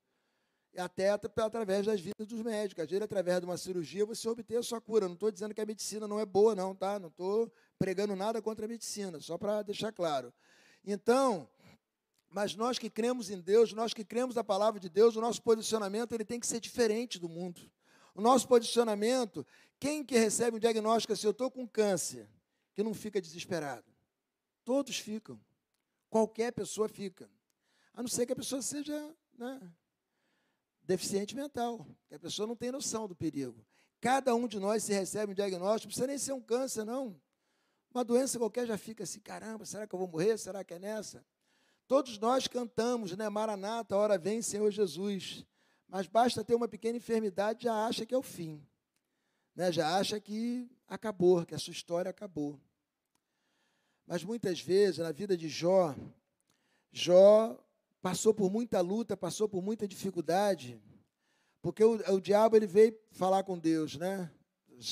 até 0.77 1.10
através 1.10 1.86
das 1.86 2.00
vidas 2.00 2.27
dos 2.27 2.42
médicos. 2.42 2.84
Às 2.84 2.89
vezes, 2.89 3.03
através 3.03 3.39
de 3.39 3.46
uma 3.46 3.58
cirurgia, 3.58 4.06
você 4.06 4.27
obtém 4.27 4.58
a 4.58 4.63
sua 4.63 4.82
cura. 4.82 5.08
Não 5.08 5.13
estou 5.13 5.32
dizendo 5.32 5.53
que 5.53 5.62
a 5.62 5.65
medicina 5.65 6.08
não 6.08 6.20
é 6.20 6.25
boa, 6.25 6.56
não, 6.56 6.75
tá? 6.75 7.00
Não 7.00 7.10
estou 7.10 7.51
pregando 7.77 8.15
nada 8.15 8.42
contra 8.42 8.65
a 8.65 8.68
medicina, 8.68 9.20
só 9.20 9.38
para 9.38 9.62
deixar 9.62 9.92
claro. 9.92 10.34
Então, 10.86 11.48
mas 12.30 12.56
nós 12.56 12.80
que 12.80 12.89
cremos 12.89 13.30
em 13.30 13.39
Deus, 13.39 13.74
nós 13.74 13.94
que 13.94 14.03
cremos 14.03 14.36
na 14.36 14.44
palavra 14.44 14.80
de 14.80 14.89
Deus, 14.89 15.15
o 15.15 15.22
nosso 15.22 15.42
posicionamento 15.42 16.13
ele 16.13 16.25
tem 16.25 16.39
que 16.39 16.48
ser 16.48 16.60
diferente 16.60 17.20
do 17.20 17.30
mundo. 17.30 17.62
O 18.15 18.22
nosso 18.22 18.48
posicionamento, 18.48 19.46
quem 19.80 20.03
que 20.03 20.18
recebe 20.18 20.58
um 20.58 20.60
diagnóstico 20.60 21.13
assim, 21.13 21.27
eu 21.27 21.32
estou 21.32 21.51
com 21.51 21.68
câncer, 21.68 22.27
que 22.74 22.84
não 22.84 22.94
fica 22.94 23.22
desesperado? 23.22 23.86
Todos 24.65 24.98
ficam. 24.98 25.39
Qualquer 26.10 26.51
pessoa 26.53 26.88
fica. 26.88 27.30
A 27.94 28.01
não 28.01 28.10
ser 28.10 28.25
que 28.25 28.34
a 28.34 28.36
pessoa 28.36 28.62
seja 28.62 29.15
né, 29.38 29.62
deficiente 30.84 31.36
mental, 31.36 31.88
que 32.08 32.16
a 32.16 32.20
pessoa 32.20 32.48
não 32.48 32.56
tem 32.56 32.72
noção 32.72 33.08
do 33.08 33.16
perigo. 33.16 33.66
Cada 34.02 34.36
um 34.36 34.48
de 34.48 34.60
nós, 34.60 34.84
se 34.84 34.94
recebe 34.94 35.32
um 35.32 35.36
diagnóstico, 35.36 35.88
não 35.88 35.90
precisa 35.90 36.08
nem 36.08 36.18
ser 36.18 36.34
um 36.34 36.42
câncer, 36.42 36.84
não. 36.84 37.20
Uma 37.94 38.04
doença 38.04 38.38
qualquer 38.38 38.66
já 38.68 38.78
fica 38.78 39.04
assim, 39.04 39.20
caramba, 39.20 39.66
será 39.66 39.88
que 39.88 39.94
eu 39.94 40.00
vou 40.00 40.08
morrer? 40.08 40.38
Será 40.38 40.63
que 40.63 40.74
é 40.74 40.80
nessa? 40.80 41.25
Todos 41.88 42.18
nós 42.18 42.48
cantamos, 42.48 43.16
né? 43.16 43.30
Maranata, 43.30 43.96
hora 43.96 44.18
vem, 44.18 44.42
Senhor 44.42 44.70
Jesus. 44.72 45.46
Mas 45.88 46.08
basta 46.08 46.44
ter 46.44 46.56
uma 46.56 46.68
pequena 46.68 46.98
enfermidade, 46.98 47.66
já 47.66 47.86
acha 47.86 48.06
que 48.06 48.16
é 48.16 48.18
o 48.18 48.24
fim. 48.24 48.66
Né? 49.56 49.72
Já 49.72 49.98
acha 49.98 50.20
que 50.20 50.70
acabou, 50.88 51.46
que 51.46 51.54
a 51.54 51.60
sua 51.60 51.72
história 51.72 52.10
acabou. 52.10 52.60
Mas 54.06 54.24
muitas 54.24 54.60
vezes, 54.60 54.98
na 54.98 55.12
vida 55.12 55.38
de 55.38 55.48
Jó, 55.48 55.96
Jó 56.92 57.58
passou 58.04 58.34
por 58.34 58.52
muita 58.52 58.82
luta, 58.82 59.16
passou 59.16 59.48
por 59.48 59.64
muita 59.64 59.88
dificuldade, 59.88 60.78
porque 61.62 61.82
o, 61.82 61.94
o 62.14 62.20
diabo 62.20 62.58
ele 62.58 62.68
veio 62.68 62.94
falar 63.12 63.44
com 63.44 63.58
Deus, 63.58 63.96
né? 63.96 64.30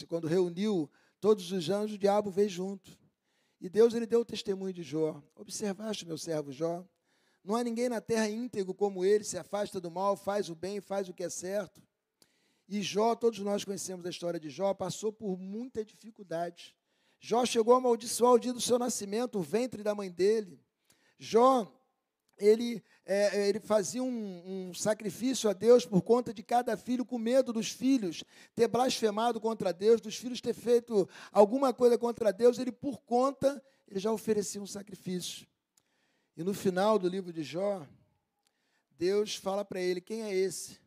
Quando 0.08 0.30
reuniu 0.30 0.90
todos 1.20 1.52
os 1.52 1.70
anjos, 1.70 1.98
o 1.98 2.00
diabo 2.00 2.32
veio 2.32 2.48
junto. 2.48 2.98
E 3.60 3.68
Deus 3.68 3.94
ele 3.94 4.06
deu 4.06 4.22
o 4.22 4.26
testemunho 4.26 4.72
de 4.72 4.82
Jó. 4.82 5.22
Observaste, 5.36 6.08
meu 6.08 6.18
servo 6.18 6.54
Jó? 6.54 6.86
Não 7.44 7.54
há 7.58 7.64
ninguém 7.66 7.90
na 7.90 8.00
terra 8.00 8.30
íntegro 8.30 8.74
como 8.74 9.04
ele, 9.04 9.26
se 9.26 9.38
afasta 9.38 9.82
do 9.82 9.92
mal, 9.92 10.16
faz 10.16 10.50
o 10.50 10.56
bem, 10.56 10.80
faz 10.80 11.10
o 11.10 11.14
que 11.14 11.26
é 11.26 11.30
certo. 11.30 11.84
E 12.66 12.82
Jó, 12.82 13.14
todos 13.14 13.40
nós 13.40 13.66
conhecemos 13.66 14.06
a 14.06 14.10
história 14.10 14.40
de 14.40 14.50
Jó, 14.50 14.74
passou 14.74 15.12
por 15.12 15.38
muita 15.38 15.84
dificuldade. 15.84 16.78
Jó 17.20 17.46
chegou 17.46 17.74
a 17.74 17.78
amaldiçoar 17.78 18.32
o 18.32 18.40
dia 18.40 18.54
do 18.54 18.62
seu 18.62 18.80
nascimento, 18.80 19.38
o 19.38 19.44
ventre 19.44 19.84
da 19.84 19.94
mãe 19.94 20.10
dele. 20.10 20.64
Jó 21.20 21.70
ele, 22.42 22.84
é, 23.06 23.38
é, 23.38 23.50
ele 23.50 23.60
fazia 23.60 24.04
um, 24.04 24.70
um, 24.70 24.74
sacrifício 24.74 25.50
a 25.50 25.54
Deus 25.54 25.86
por 25.86 26.02
conta 26.02 26.34
de 26.34 26.42
cada 26.42 26.76
filho, 26.76 27.06
com 27.06 27.18
medo 27.18 27.54
dos 27.54 27.70
filhos 27.70 28.24
ter 28.56 28.68
blasfemado 28.68 29.40
contra 29.40 29.72
Deus, 29.72 30.02
dos 30.02 30.18
filhos 30.18 30.42
ter 30.42 30.54
feito 30.54 31.08
alguma 31.32 31.74
coisa 31.74 31.98
contra 31.98 32.34
Deus, 32.34 32.58
ele, 32.58 32.72
por 32.72 33.00
conta, 33.02 33.64
ele 33.88 34.00
já 34.00 34.12
oferecia 34.12 34.62
um 34.62 34.68
sacrifício. 34.68 35.48
E 36.36 36.44
no 36.44 36.54
final 36.54 36.98
do 36.98 37.08
livro 37.08 37.32
de 37.32 37.44
Jó, 37.44 37.86
Deus 38.98 39.36
fala 39.36 39.64
para 39.64 39.80
ele: 39.80 40.02
Quem 40.02 40.24
é 40.24 40.34
esse 40.34 40.80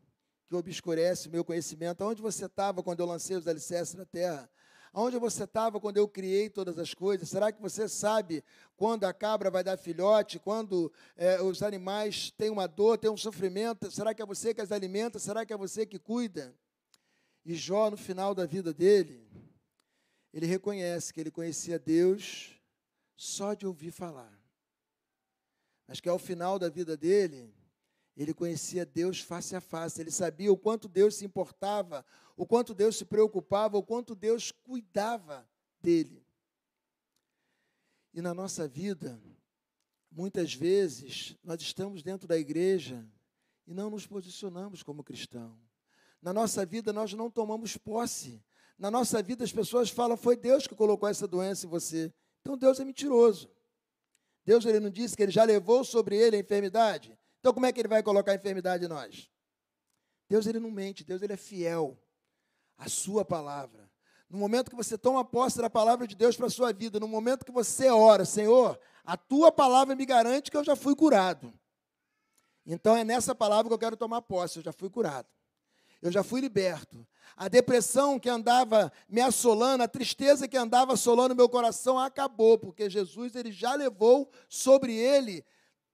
que 0.46 0.54
obscurece 0.54 1.28
o 1.28 1.30
meu 1.30 1.44
conhecimento? 1.44 2.04
Onde 2.04 2.20
você 2.20 2.46
estava 2.46 2.82
quando 2.82 3.00
eu 3.00 3.06
lancei 3.06 3.36
os 3.36 3.46
alicerces 3.46 3.94
na 3.94 4.04
terra? 4.04 4.50
Onde 4.96 5.18
você 5.18 5.42
estava 5.42 5.80
quando 5.80 5.96
eu 5.96 6.06
criei 6.06 6.48
todas 6.48 6.78
as 6.78 6.94
coisas? 6.94 7.28
Será 7.28 7.50
que 7.50 7.60
você 7.60 7.88
sabe 7.88 8.44
quando 8.76 9.02
a 9.02 9.12
cabra 9.12 9.50
vai 9.50 9.64
dar 9.64 9.76
filhote? 9.76 10.38
Quando 10.38 10.92
é, 11.16 11.42
os 11.42 11.64
animais 11.64 12.30
têm 12.30 12.48
uma 12.48 12.68
dor, 12.68 12.96
têm 12.96 13.10
um 13.10 13.16
sofrimento? 13.16 13.90
Será 13.90 14.14
que 14.14 14.22
é 14.22 14.26
você 14.26 14.54
que 14.54 14.60
as 14.60 14.70
alimenta? 14.70 15.18
Será 15.18 15.44
que 15.44 15.52
é 15.52 15.56
você 15.56 15.84
que 15.84 15.98
cuida? 15.98 16.54
E 17.44 17.56
Jó, 17.56 17.90
no 17.90 17.96
final 17.96 18.36
da 18.36 18.46
vida 18.46 18.72
dele, 18.72 19.28
ele 20.32 20.46
reconhece 20.46 21.12
que 21.12 21.20
ele 21.20 21.30
conhecia 21.30 21.76
Deus 21.76 22.52
só 23.16 23.52
de 23.52 23.66
ouvir 23.66 23.90
falar. 23.90 24.32
Mas 25.88 26.00
que 26.00 26.08
ao 26.08 26.20
final 26.20 26.56
da 26.56 26.68
vida 26.68 26.96
dele, 26.96 27.52
ele 28.16 28.32
conhecia 28.32 28.86
Deus 28.86 29.20
face 29.20 29.56
a 29.56 29.60
face, 29.60 30.00
ele 30.00 30.10
sabia 30.10 30.52
o 30.52 30.56
quanto 30.56 30.88
Deus 30.88 31.16
se 31.16 31.24
importava, 31.24 32.04
o 32.36 32.46
quanto 32.46 32.74
Deus 32.74 32.96
se 32.96 33.04
preocupava, 33.04 33.76
o 33.76 33.82
quanto 33.82 34.14
Deus 34.14 34.52
cuidava 34.52 35.48
dele. 35.80 36.24
E 38.12 38.20
na 38.20 38.32
nossa 38.32 38.68
vida, 38.68 39.20
muitas 40.10 40.54
vezes, 40.54 41.36
nós 41.42 41.60
estamos 41.60 42.02
dentro 42.02 42.28
da 42.28 42.38
igreja 42.38 43.04
e 43.66 43.74
não 43.74 43.90
nos 43.90 44.06
posicionamos 44.06 44.82
como 44.82 45.02
cristão. 45.02 45.58
Na 46.22 46.32
nossa 46.32 46.64
vida, 46.64 46.92
nós 46.92 47.12
não 47.12 47.28
tomamos 47.28 47.76
posse. 47.76 48.42
Na 48.78 48.90
nossa 48.90 49.20
vida, 49.22 49.42
as 49.42 49.52
pessoas 49.52 49.90
falam: 49.90 50.16
foi 50.16 50.36
Deus 50.36 50.66
que 50.66 50.74
colocou 50.74 51.08
essa 51.08 51.26
doença 51.26 51.66
em 51.66 51.68
você. 51.68 52.12
Então, 52.40 52.56
Deus 52.56 52.78
é 52.78 52.84
mentiroso. 52.84 53.50
Deus 54.44 54.64
ele 54.64 54.78
não 54.78 54.90
disse 54.90 55.16
que 55.16 55.22
ele 55.22 55.32
já 55.32 55.42
levou 55.42 55.84
sobre 55.84 56.16
ele 56.16 56.36
a 56.36 56.38
enfermidade? 56.38 57.18
Então, 57.44 57.52
como 57.52 57.66
é 57.66 57.72
que 57.74 57.78
ele 57.78 57.88
vai 57.88 58.02
colocar 58.02 58.32
a 58.32 58.36
enfermidade 58.36 58.86
em 58.86 58.88
nós? 58.88 59.30
Deus 60.30 60.46
ele 60.46 60.58
não 60.58 60.70
mente, 60.70 61.04
Deus 61.04 61.20
ele 61.20 61.34
é 61.34 61.36
fiel 61.36 61.94
à 62.78 62.88
sua 62.88 63.22
palavra. 63.22 63.86
No 64.30 64.38
momento 64.38 64.70
que 64.70 64.74
você 64.74 64.96
toma 64.96 65.22
posse 65.22 65.58
da 65.58 65.68
palavra 65.68 66.06
de 66.08 66.14
Deus 66.14 66.38
para 66.38 66.46
a 66.46 66.50
sua 66.50 66.72
vida, 66.72 66.98
no 66.98 67.06
momento 67.06 67.44
que 67.44 67.52
você 67.52 67.90
ora, 67.90 68.24
Senhor, 68.24 68.80
a 69.04 69.18
tua 69.18 69.52
palavra 69.52 69.94
me 69.94 70.06
garante 70.06 70.50
que 70.50 70.56
eu 70.56 70.64
já 70.64 70.74
fui 70.74 70.96
curado. 70.96 71.52
Então 72.64 72.96
é 72.96 73.04
nessa 73.04 73.34
palavra 73.34 73.68
que 73.68 73.74
eu 73.74 73.78
quero 73.78 73.96
tomar 73.98 74.22
posse, 74.22 74.60
eu 74.60 74.62
já 74.62 74.72
fui 74.72 74.88
curado. 74.88 75.28
Eu 76.00 76.10
já 76.10 76.22
fui 76.24 76.40
liberto. 76.40 77.06
A 77.36 77.46
depressão 77.46 78.18
que 78.18 78.30
andava 78.30 78.90
me 79.06 79.20
assolando, 79.20 79.82
a 79.84 79.88
tristeza 79.88 80.48
que 80.48 80.56
andava 80.56 80.94
assolando 80.94 81.36
meu 81.36 81.50
coração 81.50 81.98
acabou, 81.98 82.56
porque 82.56 82.88
Jesus 82.88 83.36
ele 83.36 83.52
já 83.52 83.74
levou 83.74 84.30
sobre 84.48 84.94
ele 84.94 85.44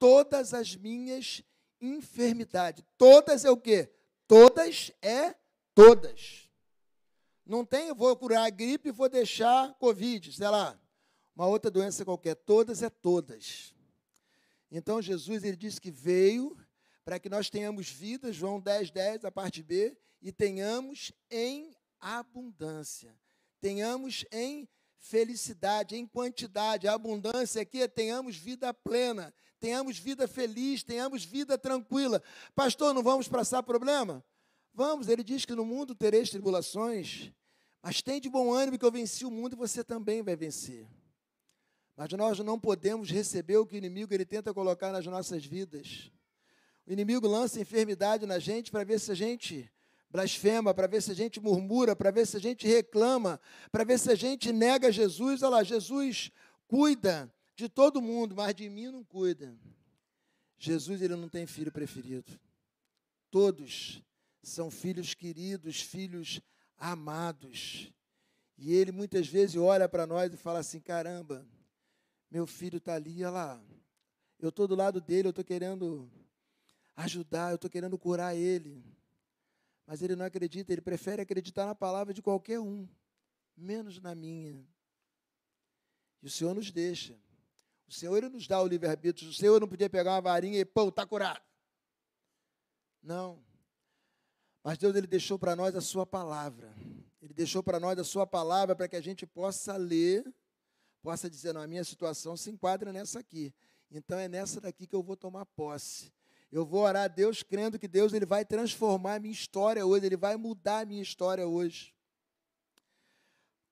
todas 0.01 0.53
as 0.55 0.75
minhas 0.75 1.45
enfermidades. 1.81 2.83
Todas 2.99 3.45
é 3.45 3.51
o 3.51 3.57
quê? 3.57 3.93
Todas 4.27 4.91
é 5.01 5.35
todas. 5.75 6.51
Não 7.47 7.65
tem, 7.65 7.93
vou 7.95 8.17
curar 8.17 8.45
a 8.45 8.51
gripe 8.51 8.89
e 8.89 8.93
vou 8.93 9.09
deixar 9.09 9.75
Covid, 9.75 10.33
sei 10.33 10.49
lá, 10.49 10.81
uma 11.37 11.47
outra 11.47 11.71
doença 11.71 12.05
qualquer. 12.05 12.35
Todas 12.35 12.83
é 12.83 12.89
todas. 12.89 13.75
Então 14.71 15.03
Jesus 15.03 15.45
ele 15.45 15.57
disse 15.57 15.81
que 15.81 15.91
veio 15.91 16.57
para 17.05 17.19
que 17.19 17.29
nós 17.29 17.51
tenhamos 17.51 17.89
vida, 17.91 18.33
João 18.33 18.61
10, 18.61 18.91
10, 18.91 19.25
a 19.25 19.33
parte 19.33 19.63
B, 19.63 19.97
e 20.23 20.33
tenhamos 20.33 21.13
em 21.31 21.75
abundância. 21.99 23.15
Tenhamos 23.61 24.25
em 24.31 24.69
felicidade, 25.01 25.97
em 25.97 26.07
quantidade. 26.07 26.87
A 26.87 26.95
abundância 26.95 27.63
aqui 27.63 27.83
é 27.83 27.89
tenhamos 27.89 28.37
vida 28.37 28.73
plena, 28.73 29.35
tenhamos 29.59 29.99
vida 29.99 30.29
feliz, 30.29 30.83
tenhamos 30.83 31.25
vida 31.25 31.59
tranquila. 31.59 32.23
Pastor, 32.55 32.95
não 32.95 33.03
vamos 33.03 33.27
passar 33.27 33.63
problema? 33.63 34.25
Vamos, 34.73 35.09
ele 35.09 35.25
diz 35.25 35.45
que 35.45 35.55
no 35.55 35.65
mundo 35.65 35.95
tereis 35.95 36.31
tribulações, 36.31 37.33
mas 37.83 38.01
tem 38.01 38.21
de 38.21 38.29
bom 38.29 38.53
ânimo 38.53 38.79
que 38.79 38.85
eu 38.85 38.93
venci 38.93 39.25
o 39.25 39.31
mundo 39.31 39.55
e 39.55 39.57
você 39.57 39.83
também 39.83 40.23
vai 40.23 40.37
vencer. 40.37 40.87
Mas 41.97 42.13
nós 42.13 42.39
não 42.39 42.59
podemos 42.59 43.11
receber 43.11 43.57
o 43.57 43.67
que 43.67 43.75
o 43.75 43.79
inimigo 43.79 44.15
ele 44.15 44.25
tenta 44.25 44.55
colocar 44.55 44.93
nas 44.93 45.05
nossas 45.07 45.45
vidas. 45.45 46.11
O 46.87 46.93
inimigo 46.93 47.27
lança 47.27 47.61
enfermidade 47.61 48.27
na 48.27 48.39
gente 48.39 48.71
para 48.71 48.85
ver 48.85 49.01
se 49.01 49.11
a 49.11 49.15
gente 49.15 49.71
blasfema, 50.11 50.75
para 50.75 50.87
ver 50.87 51.01
se 51.03 51.12
a 51.12 51.14
gente 51.14 51.40
murmura, 51.40 51.94
para 51.94 52.11
ver 52.11 52.27
se 52.27 52.37
a 52.37 52.40
gente 52.40 52.66
reclama, 52.66 53.40
para 53.70 53.85
ver 53.85 53.99
se 53.99 54.11
a 54.11 54.14
gente 54.14 54.53
nega 54.53 54.90
Jesus. 54.90 55.42
Olha 55.42 55.57
lá, 55.57 55.62
Jesus 55.62 56.31
cuida 56.66 57.33
de 57.55 57.68
todo 57.68 58.03
mundo, 58.03 58.35
mas 58.35 58.55
de 58.55 58.68
mim 58.68 58.88
não 58.88 59.05
cuida. 59.05 59.57
Jesus 60.59 61.01
ele 61.01 61.16
não 61.16 61.29
tem 61.29 61.46
filho 61.46 61.73
preferido. 61.73 62.38
Todos 63.31 64.03
são 64.42 64.70
filhos 64.70 65.14
queridos, 65.14 65.81
filhos 65.81 66.40
amados. 66.77 67.92
E 68.59 68.75
ele 68.75 68.92
muitas 68.92 69.27
vezes 69.27 69.57
olha 69.57 69.88
para 69.88 70.07
nós 70.07 70.33
e 70.33 70.37
fala 70.37 70.59
assim: 70.59 70.81
caramba, 70.81 71.46
meu 72.31 72.46
filho 72.46 72.79
está 72.79 72.94
ali, 72.94 73.25
olha 73.25 73.31
lá. 73.31 73.62
Eu 74.38 74.49
estou 74.49 74.66
do 74.66 74.75
lado 74.75 75.01
dele, 75.01 75.29
eu 75.29 75.31
estou 75.31 75.44
querendo 75.44 76.11
ajudar, 76.96 77.51
eu 77.51 77.57
estou 77.57 77.70
querendo 77.70 77.99
curar 77.99 78.35
ele. 78.35 78.83
Mas 79.90 80.03
ele 80.03 80.14
não 80.14 80.24
acredita, 80.24 80.72
ele 80.72 80.81
prefere 80.81 81.20
acreditar 81.20 81.66
na 81.66 81.74
palavra 81.74 82.14
de 82.14 82.22
qualquer 82.22 82.61
um, 82.61 82.88
menos 83.57 84.00
na 84.00 84.14
minha. 84.14 84.64
E 86.22 86.26
o 86.26 86.31
Senhor 86.31 86.55
nos 86.55 86.70
deixa. 86.70 87.18
O 87.88 87.92
Senhor 87.92 88.16
ele 88.16 88.29
nos 88.29 88.46
dá 88.46 88.62
o 88.62 88.68
livre-arbítrio. 88.68 89.29
O 89.29 89.35
Senhor 89.35 89.61
não 89.61 89.66
podia 89.66 89.90
pegar 89.90 90.12
uma 90.12 90.20
varinha 90.20 90.61
e, 90.61 90.64
pô, 90.64 90.90
está 90.90 91.05
curado. 91.05 91.42
Não. 93.03 93.44
Mas 94.62 94.79
Deus 94.79 94.94
ele 94.94 95.09
deixou 95.09 95.37
para 95.40 95.57
nós 95.57 95.74
a 95.74 95.81
sua 95.81 96.07
palavra. 96.07 96.72
Ele 97.20 97.35
deixou 97.35 97.61
para 97.61 97.81
nós 97.81 97.98
a 97.98 98.05
sua 98.05 98.24
palavra 98.24 98.76
para 98.76 98.87
que 98.87 98.94
a 98.94 99.00
gente 99.00 99.26
possa 99.26 99.76
ler, 99.76 100.24
possa 101.03 101.29
dizer, 101.29 101.53
não, 101.53 101.62
a 101.62 101.66
minha 101.66 101.83
situação 101.83 102.37
se 102.37 102.48
enquadra 102.48 102.92
nessa 102.92 103.18
aqui. 103.18 103.53
Então 103.90 104.16
é 104.20 104.29
nessa 104.29 104.61
daqui 104.61 104.87
que 104.87 104.94
eu 104.94 105.03
vou 105.03 105.16
tomar 105.16 105.46
posse. 105.46 106.12
Eu 106.53 106.67
vou 106.67 106.83
orar 106.83 107.05
a 107.05 107.09
Deus 107.09 107.45
crendo 107.45 107.79
que 107.79 107.87
Deus 107.87 108.13
ele 108.13 108.27
vai 108.27 108.45
transformar 108.45 109.15
a 109.15 109.21
minha 109.21 109.33
história 109.33 109.87
hoje, 109.87 110.07
ele 110.07 110.17
vai 110.17 110.37
mudar 110.37 110.81
a 110.81 110.85
minha 110.85 111.01
história 111.03 111.47
hoje. 111.47 111.95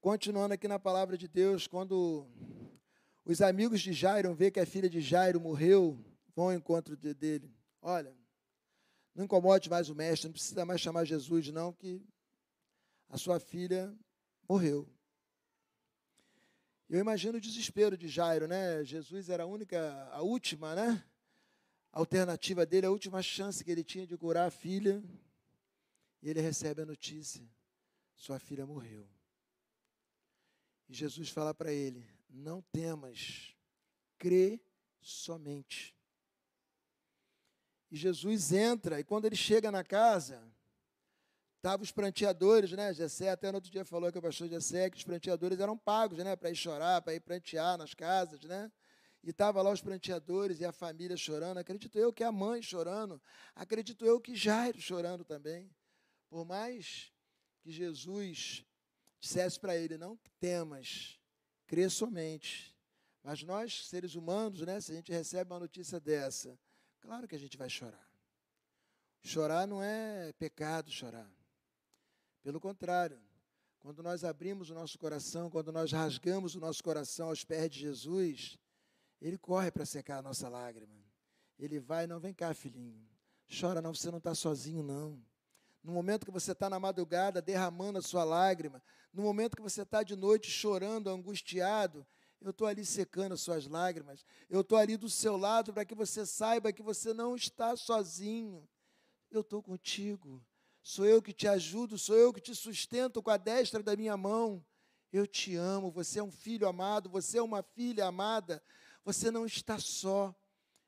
Continuando 0.01 0.55
aqui 0.55 0.69
na 0.69 0.79
palavra 0.79 1.19
de 1.19 1.27
Deus, 1.27 1.67
quando 1.67 2.29
os 3.25 3.43
amigos 3.43 3.81
de 3.81 3.93
Jairo 3.93 4.33
vê 4.33 4.49
que 4.49 4.61
a 4.61 4.67
filha 4.67 4.89
de 4.89 5.01
Jairo 5.01 5.41
morreu, 5.41 5.99
vão 6.37 6.47
ao 6.47 6.53
encontro 6.53 6.97
dele. 6.97 7.53
Olha, 7.83 8.17
não 9.13 9.25
incomode 9.25 9.69
mais 9.69 9.89
o 9.89 9.95
mestre, 9.95 10.29
não 10.29 10.33
precisa 10.33 10.65
mais 10.65 10.81
chamar 10.81 11.05
Jesus, 11.05 11.49
não, 11.49 11.73
que 11.73 12.01
a 13.09 13.19
sua 13.19 13.41
filha 13.41 13.93
morreu. 14.49 14.89
Eu 16.89 17.01
imagino 17.01 17.39
o 17.39 17.41
desespero 17.41 17.99
de 17.99 18.07
Jairo, 18.07 18.47
né? 18.47 18.85
Jesus 18.85 19.29
era 19.29 19.43
a 19.43 19.47
única, 19.47 20.09
a 20.13 20.23
última, 20.23 20.77
né? 20.77 21.05
A 21.93 21.99
alternativa 21.99 22.67
dele, 22.67 22.87
a 22.87 22.91
última 22.91 23.23
chance 23.23 23.65
que 23.65 23.71
ele 23.71 23.85
tinha 23.85 24.07
de 24.07 24.17
curar 24.17 24.47
a 24.47 24.51
filha. 24.51 25.03
E 26.23 26.29
ele 26.29 26.41
recebe 26.41 26.83
a 26.83 26.87
notícia: 26.87 27.43
sua 28.17 28.39
filha 28.39 28.67
morreu. 28.67 29.09
E 30.89 30.95
Jesus 30.95 31.31
fala 31.31 31.55
para 31.55 31.73
ele: 31.73 32.09
não 32.29 32.61
temas, 32.63 33.55
crê 34.19 34.61
somente. 35.01 35.95
E 37.91 37.97
Jesus 37.97 38.53
entra, 38.53 39.01
e 39.01 39.05
quando 39.05 39.25
ele 39.25 39.37
chega 39.37 39.71
na 39.71 39.83
casa, 39.83 40.43
estavam 41.57 41.83
os 41.83 41.91
pranteadores, 41.91 42.73
né? 42.73 42.93
Gessé 42.93 43.31
até 43.31 43.51
no 43.51 43.57
outro 43.57 43.71
dia 43.71 43.85
falou 43.85 44.13
que 44.13 44.19
o 44.19 44.23
pastor 44.23 44.49
Gessé, 44.49 44.91
que 44.91 44.99
os 44.99 45.05
pranteadores 45.05 45.59
eram 45.59 45.77
pagos, 45.77 46.19
né? 46.19 46.37
Para 46.37 46.51
ir 46.51 46.57
chorar, 46.57 47.01
para 47.01 47.15
ir 47.15 47.21
prantear 47.21 47.79
nas 47.79 47.95
casas, 47.95 48.43
né? 48.43 48.71
E 49.23 49.31
estava 49.31 49.61
lá 49.63 49.71
os 49.71 49.81
pranteadores 49.81 50.61
e 50.61 50.65
a 50.65 50.73
família 50.73 51.17
chorando. 51.17 51.59
Acredito 51.59 51.99
eu 51.99 52.13
que 52.13 52.23
a 52.23 52.31
mãe 52.31 52.63
chorando. 52.63 53.21
Acredito 53.55 54.05
eu 54.05 54.21
que 54.21 54.35
Jairo 54.37 54.81
chorando 54.81 55.25
também. 55.25 55.71
Por 56.29 56.45
mais 56.45 57.13
que 57.61 57.71
Jesus 57.71 58.65
dissesse 59.21 59.59
para 59.59 59.77
ele, 59.77 59.99
não 59.99 60.17
temas, 60.39 61.19
crê 61.67 61.89
somente. 61.89 62.77
Mas 63.23 63.43
nós, 63.43 63.87
seres 63.89 64.15
humanos, 64.15 64.61
né, 64.63 64.81
se 64.81 64.93
a 64.93 64.95
gente 64.95 65.13
recebe 65.13 65.53
uma 65.53 65.61
notícia 65.61 65.99
dessa, 65.99 66.59
claro 67.01 67.27
que 67.27 67.35
a 67.35 67.39
gente 67.39 67.57
vai 67.57 67.69
chorar. 67.69 68.09
Chorar 69.23 69.67
não 69.67 69.83
é 69.83 70.33
pecado 70.35 70.91
chorar. 70.91 71.31
Pelo 72.43 72.61
contrário, 72.61 73.21
quando 73.81 74.03
nós 74.03 74.25
abrimos 74.25 74.71
o 74.71 74.75
nosso 74.75 74.99
coração, 74.99 75.51
quando 75.51 75.73
nós 75.73 75.93
rasgamos 75.93 76.55
o 76.55 76.61
nosso 76.61 76.83
coração 76.83 77.29
aos 77.29 77.45
pés 77.45 77.71
de 77.71 77.81
Jesus, 77.81 78.59
ele 79.21 79.39
corre 79.39 79.71
para 79.71 79.85
secar 79.85 80.19
a 80.19 80.23
nossa 80.23 80.49
lágrima. 80.49 80.97
Ele 81.59 81.81
vai, 81.81 82.07
não, 82.07 82.21
vem 82.21 82.33
cá, 82.33 82.55
filhinho. 82.55 83.07
Chora 83.61 83.81
não, 83.83 83.95
você 83.95 84.11
não 84.11 84.19
está 84.19 84.35
sozinho, 84.35 84.83
não. 84.83 85.21
No 85.83 85.93
momento 85.93 86.27
que 86.27 86.33
você 86.33 86.53
está 86.53 86.69
na 86.69 86.79
madrugada 86.79 87.41
derramando 87.41 87.99
a 87.99 88.03
sua 88.03 88.23
lágrima, 88.23 88.83
no 89.13 89.23
momento 89.23 89.57
que 89.57 89.63
você 89.63 89.83
está 89.83 90.03
de 90.03 90.15
noite 90.15 90.51
chorando, 90.51 91.09
angustiado, 91.09 92.07
eu 92.41 92.51
estou 92.51 92.67
ali 92.67 92.85
secando 92.85 93.33
as 93.33 93.41
suas 93.41 93.67
lágrimas. 93.67 94.25
Eu 94.49 94.61
estou 94.61 94.79
ali 94.79 94.97
do 94.97 95.11
seu 95.11 95.37
lado 95.37 95.73
para 95.73 95.85
que 95.85 95.95
você 95.95 96.25
saiba 96.25 96.73
que 96.73 96.83
você 96.83 97.13
não 97.13 97.35
está 97.35 97.75
sozinho. 97.77 98.69
Eu 99.31 99.41
estou 99.41 99.63
contigo. 99.63 100.45
Sou 100.83 101.05
eu 101.05 101.21
que 101.21 101.33
te 101.33 101.49
ajudo, 101.49 101.99
sou 101.99 102.17
eu 102.17 102.33
que 102.33 102.41
te 102.41 102.55
sustento 102.55 103.23
com 103.23 103.31
a 103.31 103.37
destra 103.37 103.83
da 103.83 103.97
minha 103.97 104.17
mão. 104.17 104.65
Eu 105.13 105.27
te 105.27 105.57
amo, 105.57 105.91
você 105.91 106.19
é 106.21 106.23
um 106.23 106.31
filho 106.31 106.69
amado, 106.69 107.11
você 107.11 107.39
é 107.39 107.43
uma 107.43 107.63
filha 107.63 108.07
amada. 108.07 108.63
Você 109.09 109.31
não 109.31 109.47
está 109.47 109.79
só. 109.79 110.35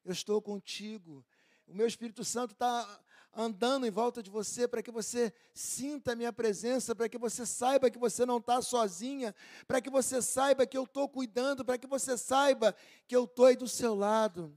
Eu 0.05 0.13
estou 0.13 0.43
contigo. 0.43 1.25
O 1.67 1.75
meu 1.75 1.87
Espírito 1.87 2.23
Santo 2.23 2.53
está 2.53 3.01
andando 3.35 3.87
em 3.87 3.91
volta 3.91 4.23
de 4.23 4.29
você 4.29 4.69
para 4.69 4.83
que 4.83 4.91
você 4.91 5.33
sinta 5.55 6.13
a 6.13 6.15
minha 6.15 6.31
presença, 6.31 6.95
para 6.95 7.09
que 7.09 7.17
você 7.17 7.47
saiba 7.47 7.89
que 7.89 7.97
você 7.97 8.27
não 8.27 8.37
está 8.37 8.61
sozinha, 8.61 9.35
para 9.67 9.81
que 9.81 9.89
você 9.89 10.21
saiba 10.21 10.67
que 10.67 10.77
eu 10.77 10.85
estou 10.85 11.09
cuidando, 11.09 11.65
para 11.65 11.79
que 11.79 11.87
você 11.87 12.19
saiba 12.19 12.77
que 13.09 13.17
eu 13.17 13.25
estou 13.25 13.47
aí 13.47 13.57
do 13.57 13.67
seu 13.67 13.95
lado. 13.95 14.55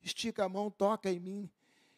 Estica 0.00 0.44
a 0.44 0.48
mão, 0.48 0.70
toca 0.70 1.10
em 1.10 1.18
mim. 1.18 1.50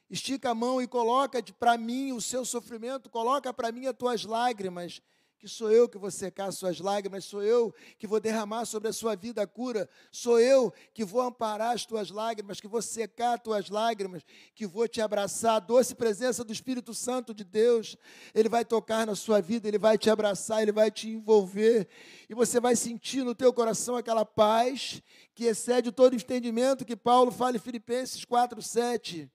Estica 0.08 0.52
a 0.52 0.54
mão 0.54 0.80
e 0.80 0.88
coloca 0.88 1.42
para 1.58 1.76
mim 1.76 2.12
o 2.12 2.22
seu 2.22 2.42
sofrimento, 2.42 3.10
coloca 3.10 3.52
para 3.52 3.70
mim 3.70 3.84
as 3.84 3.94
tuas 3.94 4.24
lágrimas 4.24 5.02
que 5.42 5.48
sou 5.48 5.72
eu 5.72 5.88
que 5.88 5.98
vou 5.98 6.08
secar 6.08 6.46
as 6.46 6.56
suas 6.56 6.78
lágrimas, 6.78 7.24
sou 7.24 7.42
eu 7.42 7.74
que 7.98 8.06
vou 8.06 8.20
derramar 8.20 8.64
sobre 8.64 8.88
a 8.88 8.92
sua 8.92 9.16
vida 9.16 9.42
a 9.42 9.46
cura, 9.46 9.88
sou 10.12 10.38
eu 10.38 10.72
que 10.94 11.04
vou 11.04 11.20
amparar 11.20 11.74
as 11.74 11.84
tuas 11.84 12.12
lágrimas, 12.12 12.60
que 12.60 12.68
vou 12.68 12.80
secar 12.80 13.34
as 13.34 13.42
tuas 13.42 13.68
lágrimas, 13.68 14.22
que 14.54 14.68
vou 14.68 14.86
te 14.86 15.00
abraçar. 15.00 15.56
A 15.56 15.58
doce 15.58 15.96
presença 15.96 16.44
do 16.44 16.52
Espírito 16.52 16.94
Santo 16.94 17.34
de 17.34 17.42
Deus, 17.42 17.96
ele 18.32 18.48
vai 18.48 18.64
tocar 18.64 19.04
na 19.04 19.16
sua 19.16 19.40
vida, 19.40 19.66
ele 19.66 19.78
vai 19.78 19.98
te 19.98 20.08
abraçar, 20.08 20.62
ele 20.62 20.70
vai 20.70 20.92
te 20.92 21.08
envolver, 21.08 21.88
e 22.28 22.34
você 22.36 22.60
vai 22.60 22.76
sentir 22.76 23.24
no 23.24 23.34
teu 23.34 23.52
coração 23.52 23.96
aquela 23.96 24.24
paz 24.24 25.02
que 25.34 25.46
excede 25.46 25.90
todo 25.90 26.14
entendimento 26.14 26.84
que 26.84 26.94
Paulo 26.94 27.32
fala 27.32 27.56
em 27.56 27.60
Filipenses 27.60 28.24
4:7. 28.24 29.28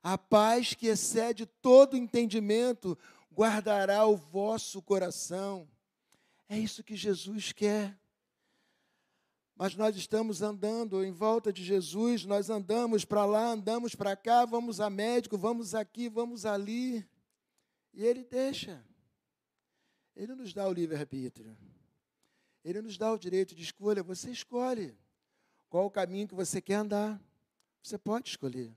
A 0.00 0.16
paz 0.16 0.74
que 0.74 0.86
excede 0.86 1.44
todo 1.44 1.96
entendimento 1.96 2.96
guardará 3.32 4.04
o 4.06 4.16
vosso 4.16 4.82
coração. 4.82 5.68
É 6.48 6.58
isso 6.58 6.82
que 6.82 6.96
Jesus 6.96 7.52
quer. 7.52 7.98
Mas 9.54 9.74
nós 9.76 9.94
estamos 9.94 10.40
andando 10.40 11.04
em 11.04 11.12
volta 11.12 11.52
de 11.52 11.62
Jesus, 11.62 12.24
nós 12.24 12.48
andamos 12.48 13.04
para 13.04 13.26
lá, 13.26 13.48
andamos 13.48 13.94
para 13.94 14.16
cá, 14.16 14.46
vamos 14.46 14.80
a 14.80 14.88
médico, 14.88 15.36
vamos 15.36 15.74
aqui, 15.74 16.08
vamos 16.08 16.46
ali. 16.46 17.06
E 17.92 18.04
Ele 18.04 18.24
deixa. 18.24 18.82
Ele 20.16 20.34
nos 20.34 20.54
dá 20.54 20.66
o 20.66 20.72
livre-arbítrio. 20.72 21.56
Ele 22.64 22.80
nos 22.82 22.96
dá 22.96 23.12
o 23.12 23.18
direito 23.18 23.54
de 23.54 23.62
escolha. 23.62 24.02
Você 24.02 24.30
escolhe 24.30 24.96
qual 25.68 25.86
o 25.86 25.90
caminho 25.90 26.28
que 26.28 26.34
você 26.34 26.60
quer 26.60 26.74
andar. 26.74 27.20
Você 27.82 27.98
pode 27.98 28.30
escolher. 28.30 28.74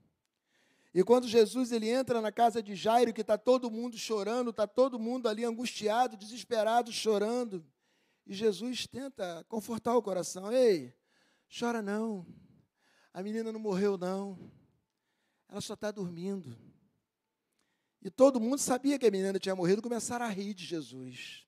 E 0.93 1.03
quando 1.03 1.27
Jesus 1.27 1.71
ele 1.71 1.89
entra 1.89 2.21
na 2.21 2.31
casa 2.31 2.61
de 2.61 2.75
Jairo, 2.75 3.13
que 3.13 3.21
está 3.21 3.37
todo 3.37 3.71
mundo 3.71 3.97
chorando, 3.97 4.51
está 4.51 4.67
todo 4.67 4.99
mundo 4.99 5.27
ali 5.27 5.43
angustiado, 5.43 6.15
desesperado, 6.15 6.91
chorando, 6.91 7.65
e 8.25 8.33
Jesus 8.33 8.85
tenta 8.87 9.43
confortar 9.49 9.95
o 9.95 10.01
coração. 10.01 10.51
Ei, 10.51 10.95
chora 11.59 11.81
não. 11.81 12.25
A 13.11 13.21
menina 13.23 13.51
não 13.51 13.59
morreu 13.59 13.97
não. 13.97 14.51
Ela 15.49 15.61
só 15.61 15.73
está 15.73 15.91
dormindo. 15.91 16.55
E 18.01 18.09
todo 18.09 18.39
mundo 18.39 18.59
sabia 18.59 18.99
que 18.99 19.05
a 19.05 19.11
menina 19.11 19.39
tinha 19.39 19.55
morrido, 19.55 19.81
começaram 19.81 20.25
a 20.25 20.29
rir 20.29 20.53
de 20.53 20.65
Jesus. 20.65 21.45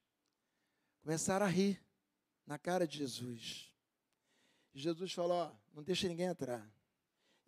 Começaram 1.02 1.46
a 1.46 1.50
rir 1.50 1.82
na 2.46 2.58
cara 2.58 2.88
de 2.88 2.98
Jesus. 2.98 3.72
E 4.74 4.80
Jesus 4.80 5.12
falou: 5.14 5.38
ó, 5.38 5.52
não 5.74 5.84
deixa 5.84 6.08
ninguém 6.08 6.28
entrar. 6.28 6.75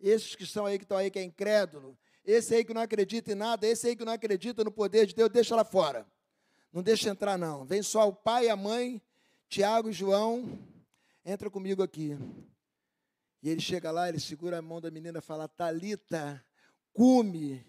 Esses 0.00 0.34
que 0.34 0.46
são 0.46 0.66
aí, 0.66 0.78
que 0.78 0.84
estão 0.84 0.96
aí, 0.96 1.10
que 1.10 1.18
é 1.18 1.22
incrédulo, 1.22 1.98
esse 2.24 2.54
aí 2.54 2.64
que 2.64 2.74
não 2.74 2.82
acredita 2.82 3.32
em 3.32 3.34
nada, 3.34 3.66
esse 3.66 3.88
aí 3.88 3.96
que 3.96 4.04
não 4.04 4.12
acredita 4.12 4.62
no 4.62 4.70
poder 4.70 5.06
de 5.06 5.14
Deus, 5.14 5.30
deixa 5.30 5.56
lá 5.56 5.64
fora. 5.64 6.06
Não 6.72 6.82
deixa 6.82 7.08
entrar, 7.08 7.38
não. 7.38 7.64
Vem 7.64 7.82
só 7.82 8.06
o 8.06 8.12
pai, 8.12 8.48
a 8.48 8.56
mãe, 8.56 9.00
Tiago 9.48 9.88
e 9.88 9.92
João. 9.92 10.58
Entra 11.24 11.50
comigo 11.50 11.82
aqui. 11.82 12.18
E 13.42 13.48
ele 13.48 13.60
chega 13.60 13.90
lá, 13.90 14.08
ele 14.08 14.20
segura 14.20 14.58
a 14.58 14.62
mão 14.62 14.80
da 14.80 14.90
menina 14.90 15.20
e 15.20 15.22
fala: 15.22 15.48
Talita, 15.48 16.44
cume. 16.92 17.64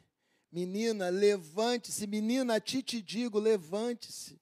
Menina, 0.52 1.10
levante-se. 1.10 2.06
Menina, 2.08 2.56
a 2.56 2.60
ti 2.60 2.82
te 2.82 3.02
digo, 3.02 3.39
levante-se. 3.39 4.39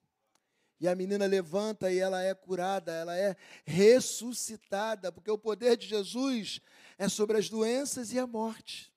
E 0.80 0.88
a 0.88 0.96
menina 0.96 1.26
levanta 1.26 1.92
e 1.92 1.98
ela 1.98 2.22
é 2.22 2.34
curada, 2.36 2.92
ela 2.92 3.18
é 3.18 3.36
ressuscitada, 3.66 5.12
porque 5.12 5.32
o 5.32 5.38
poder 5.38 5.76
de 5.76 5.88
Jesus 5.88 6.62
é 6.98 7.08
sobre 7.08 7.38
as 7.38 7.50
doenças 7.50 8.12
e 8.12 8.20
a 8.20 8.26
morte. 8.26 8.92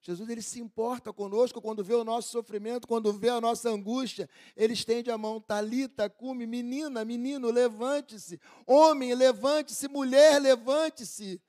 Jesus 0.00 0.28
ele 0.30 0.40
se 0.40 0.58
importa 0.58 1.12
conosco 1.12 1.60
quando 1.60 1.84
vê 1.84 1.94
o 1.94 2.02
nosso 2.02 2.30
sofrimento, 2.30 2.88
quando 2.88 3.12
vê 3.12 3.28
a 3.28 3.40
nossa 3.40 3.68
angústia, 3.68 4.28
ele 4.56 4.72
estende 4.72 5.10
a 5.10 5.18
mão, 5.18 5.38
talita, 5.38 6.08
cume, 6.08 6.46
menina, 6.46 7.04
menino, 7.04 7.50
levante-se, 7.50 8.40
homem, 8.66 9.14
levante-se, 9.14 9.86
mulher, 9.86 10.40
levante-se. 10.40 11.40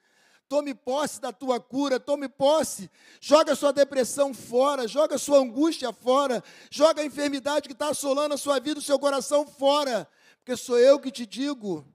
Tome 0.50 0.74
posse 0.74 1.22
da 1.22 1.32
tua 1.32 1.60
cura, 1.60 2.00
tome 2.00 2.28
posse. 2.28 2.90
Joga 3.22 3.54
a 3.54 3.56
sua 3.56 3.72
depressão 3.72 4.34
fora, 4.34 4.88
joga 4.88 5.16
a 5.16 5.20
sua 5.20 5.38
angústia 5.38 5.94
fora, 5.94 6.44
joga 6.72 7.04
a 7.04 7.06
enfermidade 7.06 7.68
que 7.68 7.74
está 7.74 7.90
assolando 7.90 8.34
a 8.34 8.38
sua 8.38 8.60
vida, 8.60 8.80
o 8.80 8.84
seu 8.84 8.98
coração 8.98 9.46
fora. 9.48 10.10
Porque 10.40 10.58
sou 10.58 10.80
eu 10.80 11.00
que 11.00 11.12
te 11.12 11.26
digo: 11.26 11.86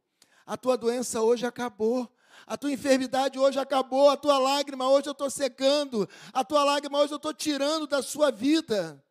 a 0.46 0.56
tua 0.56 0.78
doença 0.78 1.20
hoje 1.20 1.44
acabou. 1.44 2.08
A 2.46 2.56
tua 2.56 2.72
enfermidade 2.72 3.38
hoje 3.38 3.58
acabou, 3.58 4.10
a 4.10 4.16
tua 4.16 4.38
lágrima 4.38 4.88
hoje 4.88 5.08
eu 5.08 5.12
estou 5.12 5.30
secando, 5.30 6.08
a 6.32 6.44
tua 6.44 6.64
lágrima 6.64 6.98
hoje 6.98 7.12
eu 7.12 7.16
estou 7.16 7.32
tirando 7.32 7.86
da 7.86 8.02
sua 8.02 8.30
vida 8.30 9.02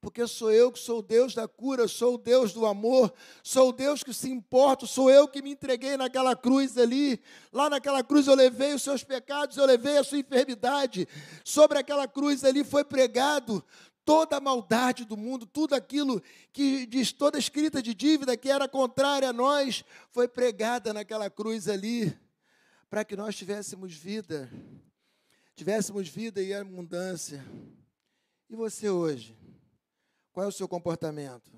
porque 0.00 0.26
sou 0.26 0.50
eu 0.50 0.72
que 0.72 0.78
sou 0.78 1.00
o 1.00 1.02
Deus 1.02 1.34
da 1.34 1.46
cura, 1.46 1.86
sou 1.86 2.14
o 2.14 2.18
Deus 2.18 2.54
do 2.54 2.64
amor, 2.64 3.12
sou 3.42 3.68
o 3.68 3.72
Deus 3.72 4.02
que 4.02 4.14
se 4.14 4.30
importa, 4.30 4.86
sou 4.86 5.10
eu 5.10 5.28
que 5.28 5.42
me 5.42 5.50
entreguei 5.50 5.96
naquela 5.96 6.34
cruz 6.34 6.78
ali. 6.78 7.20
Lá 7.52 7.68
naquela 7.68 8.02
cruz 8.02 8.26
eu 8.26 8.34
levei 8.34 8.72
os 8.72 8.82
seus 8.82 9.04
pecados, 9.04 9.58
eu 9.58 9.66
levei 9.66 9.98
a 9.98 10.04
sua 10.04 10.18
enfermidade. 10.18 11.06
Sobre 11.44 11.78
aquela 11.78 12.08
cruz 12.08 12.44
ali 12.44 12.64
foi 12.64 12.82
pregado 12.82 13.62
toda 14.02 14.38
a 14.38 14.40
maldade 14.40 15.04
do 15.04 15.18
mundo, 15.18 15.44
tudo 15.44 15.74
aquilo 15.74 16.22
que 16.50 16.86
diz 16.86 17.12
toda 17.12 17.38
escrita 17.38 17.82
de 17.82 17.94
dívida 17.94 18.38
que 18.38 18.50
era 18.50 18.66
contrária 18.66 19.28
a 19.28 19.34
nós, 19.34 19.84
foi 20.10 20.26
pregada 20.26 20.94
naquela 20.94 21.28
cruz 21.28 21.68
ali, 21.68 22.18
para 22.90 23.04
que 23.04 23.14
nós 23.14 23.36
tivéssemos 23.36 23.94
vida, 23.94 24.50
tivéssemos 25.54 26.08
vida 26.08 26.42
e 26.42 26.52
abundância. 26.52 27.42
E 28.48 28.56
você 28.56 28.90
hoje? 28.90 29.38
Qual 30.32 30.44
é 30.44 30.48
o 30.48 30.52
seu 30.52 30.66
comportamento? 30.66 31.52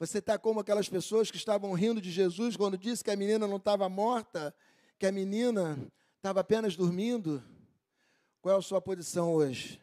Você 0.00 0.18
está 0.18 0.36
como 0.36 0.58
aquelas 0.58 0.88
pessoas 0.88 1.30
que 1.30 1.36
estavam 1.36 1.72
rindo 1.74 2.00
de 2.00 2.10
Jesus 2.10 2.56
quando 2.56 2.76
disse 2.76 3.04
que 3.04 3.10
a 3.12 3.16
menina 3.16 3.46
não 3.46 3.56
estava 3.56 3.88
morta, 3.88 4.52
que 4.98 5.06
a 5.06 5.12
menina 5.12 5.78
estava 6.16 6.40
apenas 6.40 6.74
dormindo? 6.74 7.40
Qual 8.40 8.56
é 8.56 8.58
a 8.58 8.62
sua 8.62 8.80
posição 8.80 9.32
hoje? 9.32 9.80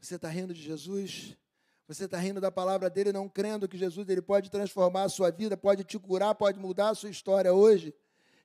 Você 0.00 0.14
está 0.14 0.28
rindo 0.28 0.54
de 0.54 0.62
Jesus? 0.62 1.36
Você 1.88 2.04
está 2.04 2.16
rindo 2.16 2.40
da 2.40 2.52
palavra 2.52 2.88
dele, 2.88 3.10
não 3.10 3.28
crendo 3.28 3.66
que 3.66 3.76
Jesus 3.76 4.08
ele 4.08 4.22
pode 4.22 4.48
transformar 4.52 5.02
a 5.02 5.08
sua 5.08 5.32
vida, 5.32 5.56
pode 5.56 5.82
te 5.82 5.98
curar, 5.98 6.36
pode 6.36 6.60
mudar 6.60 6.90
a 6.90 6.94
sua 6.94 7.10
história 7.10 7.52
hoje? 7.52 7.92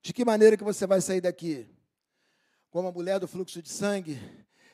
De 0.06 0.14
que 0.14 0.24
maneira 0.24 0.56
que 0.56 0.64
você 0.64 0.86
vai 0.86 1.02
sair 1.02 1.20
daqui? 1.20 1.66
Como 2.70 2.88
a 2.88 2.92
mulher 2.92 3.20
do 3.20 3.28
fluxo 3.28 3.60
de 3.60 3.70
sangue? 3.70 4.20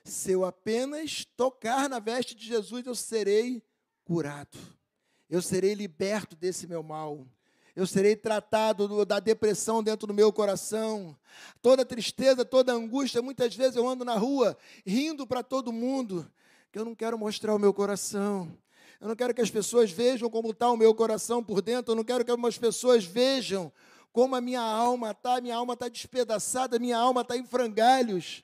Se 0.04 0.34
eu 0.34 0.44
apenas 0.44 1.24
tocar 1.38 1.88
na 1.88 2.00
veste 2.00 2.36
de 2.36 2.46
Jesus, 2.46 2.86
eu 2.86 2.94
serei 2.94 3.64
curado. 4.04 4.58
Eu 5.30 5.42
serei 5.42 5.74
liberto 5.74 6.36
desse 6.36 6.68
meu 6.68 6.84
mal. 6.84 7.26
Eu 7.74 7.88
serei 7.88 8.14
tratado 8.14 8.90
do, 8.90 9.06
da 9.06 9.22
depressão 9.22 9.82
dentro 9.82 10.06
do 10.06 10.14
meu 10.14 10.34
coração. 10.34 11.18
Toda 11.62 11.86
tristeza, 11.86 12.44
toda 12.44 12.74
angústia. 12.74 13.22
Muitas 13.22 13.56
vezes 13.56 13.78
eu 13.78 13.88
ando 13.88 14.04
na 14.04 14.18
rua 14.18 14.58
rindo 14.86 15.26
para 15.26 15.42
todo 15.42 15.72
mundo, 15.72 16.30
que 16.74 16.78
eu 16.78 16.84
não 16.84 16.94
quero 16.94 17.18
mostrar 17.18 17.56
o 17.56 17.60
meu 17.60 17.74
coração. 17.74 18.52
Eu 19.00 19.08
não 19.08 19.16
quero 19.16 19.34
que 19.34 19.42
as 19.42 19.50
pessoas 19.50 19.92
vejam 19.92 20.30
como 20.30 20.52
está 20.52 20.70
o 20.70 20.76
meu 20.76 20.94
coração 20.94 21.42
por 21.42 21.62
dentro. 21.62 21.94
Eu 21.94 21.96
não 21.96 22.04
quero 22.04 22.26
que 22.26 22.32
algumas 22.32 22.58
pessoas 22.58 23.06
vejam 23.06 23.72
como 24.12 24.36
a 24.36 24.42
minha 24.42 24.62
alma 24.62 25.12
está. 25.12 25.40
Minha 25.42 25.56
alma 25.56 25.74
está 25.74 25.88
despedaçada, 25.88 26.80
minha 26.80 26.98
alma 26.98 27.22
está 27.22 27.38
em 27.38 27.46
frangalhos. 27.46 28.44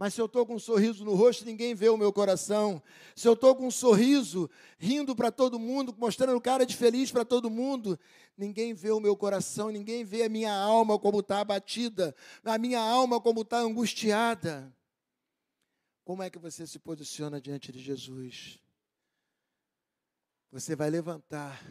Mas 0.00 0.14
se 0.14 0.20
eu 0.20 0.24
estou 0.24 0.46
com 0.46 0.54
um 0.54 0.58
sorriso 0.58 1.04
no 1.04 1.14
rosto, 1.14 1.44
ninguém 1.44 1.74
vê 1.74 1.90
o 1.90 1.96
meu 1.98 2.10
coração. 2.10 2.82
Se 3.14 3.28
eu 3.28 3.34
estou 3.34 3.54
com 3.54 3.66
um 3.66 3.70
sorriso, 3.70 4.48
rindo 4.78 5.14
para 5.14 5.30
todo 5.30 5.58
mundo, 5.58 5.94
mostrando 5.98 6.40
cara 6.40 6.64
de 6.64 6.74
feliz 6.74 7.12
para 7.12 7.22
todo 7.22 7.50
mundo, 7.50 7.98
ninguém 8.34 8.72
vê 8.72 8.90
o 8.90 8.98
meu 8.98 9.14
coração, 9.14 9.68
ninguém 9.68 10.02
vê 10.02 10.22
a 10.22 10.28
minha 10.30 10.54
alma 10.54 10.98
como 10.98 11.20
está 11.20 11.40
abatida, 11.40 12.16
a 12.42 12.56
minha 12.56 12.80
alma 12.80 13.20
como 13.20 13.42
está 13.42 13.58
angustiada. 13.58 14.74
Como 16.02 16.22
é 16.22 16.30
que 16.30 16.38
você 16.38 16.66
se 16.66 16.78
posiciona 16.78 17.38
diante 17.38 17.70
de 17.70 17.78
Jesus? 17.78 18.58
Você 20.50 20.74
vai 20.74 20.88
levantar, 20.88 21.62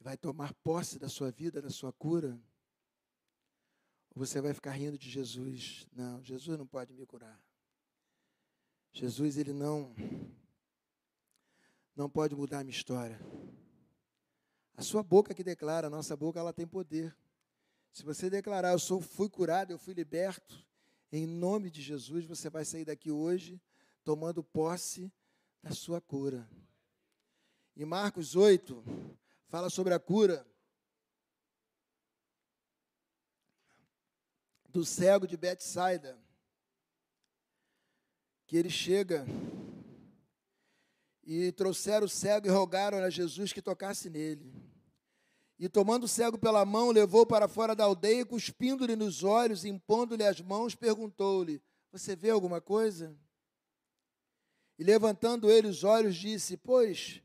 vai 0.00 0.16
tomar 0.16 0.54
posse 0.54 0.98
da 0.98 1.08
sua 1.08 1.30
vida, 1.30 1.60
da 1.60 1.70
sua 1.70 1.92
cura? 1.92 2.40
Ou 4.14 4.26
você 4.26 4.40
vai 4.40 4.54
ficar 4.54 4.72
rindo 4.72 4.98
de 4.98 5.08
Jesus? 5.08 5.86
Não, 5.92 6.22
Jesus 6.22 6.58
não 6.58 6.66
pode 6.66 6.94
me 6.94 7.06
curar. 7.06 7.40
Jesus, 8.92 9.36
ele 9.36 9.52
não 9.52 9.94
não 11.94 12.08
pode 12.08 12.34
mudar 12.34 12.60
a 12.60 12.64
minha 12.64 12.74
história. 12.74 13.20
A 14.74 14.82
sua 14.82 15.02
boca 15.02 15.34
que 15.34 15.44
declara, 15.44 15.88
a 15.88 15.90
nossa 15.90 16.16
boca 16.16 16.40
ela 16.40 16.52
tem 16.52 16.66
poder. 16.66 17.14
Se 17.92 18.02
você 18.02 18.30
declarar, 18.30 18.72
eu 18.72 18.78
sou, 18.78 19.00
fui 19.02 19.28
curado, 19.28 19.72
eu 19.72 19.78
fui 19.78 19.92
liberto, 19.92 20.64
em 21.12 21.26
nome 21.26 21.70
de 21.70 21.82
Jesus, 21.82 22.24
você 22.24 22.48
vai 22.48 22.64
sair 22.64 22.86
daqui 22.86 23.10
hoje 23.10 23.60
tomando 24.04 24.42
posse 24.42 25.12
da 25.62 25.72
sua 25.72 26.00
cura. 26.00 26.48
E 27.76 27.84
Marcos 27.84 28.34
8 28.34 28.82
fala 29.50 29.68
sobre 29.68 29.92
a 29.92 29.98
cura. 29.98 30.46
do 34.72 34.84
cego 34.84 35.26
de 35.26 35.36
Betsaida, 35.36 36.16
que 38.46 38.56
ele 38.56 38.70
chega 38.70 39.26
e 41.24 41.50
trouxeram 41.50 42.06
o 42.06 42.08
cego 42.08 42.46
e 42.46 42.50
rogaram 42.50 42.98
a 42.98 43.10
Jesus 43.10 43.52
que 43.52 43.60
tocasse 43.60 44.08
nele. 44.08 44.54
E 45.58 45.68
tomando 45.68 46.04
o 46.04 46.08
cego 46.08 46.38
pela 46.38 46.64
mão, 46.64 46.92
levou 46.92 47.26
para 47.26 47.48
fora 47.48 47.74
da 47.74 47.82
aldeia, 47.82 48.24
cuspindo-lhe 48.24 48.94
nos 48.94 49.24
olhos, 49.24 49.64
impondo-lhe 49.64 50.24
as 50.24 50.40
mãos, 50.40 50.76
perguntou-lhe: 50.76 51.60
Você 51.90 52.14
vê 52.14 52.30
alguma 52.30 52.60
coisa? 52.60 53.18
E 54.78 54.84
levantando 54.84 55.50
ele 55.50 55.66
os 55.66 55.82
olhos, 55.82 56.14
disse: 56.14 56.56
Pois 56.56 57.20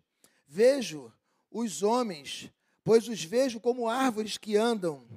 vejo 0.47 1.13
os 1.57 1.81
homens, 1.83 2.51
pois 2.83 3.07
os 3.07 3.23
vejo 3.23 3.61
como 3.61 3.87
árvores 3.87 4.37
que 4.37 4.57
andam. 4.57 5.07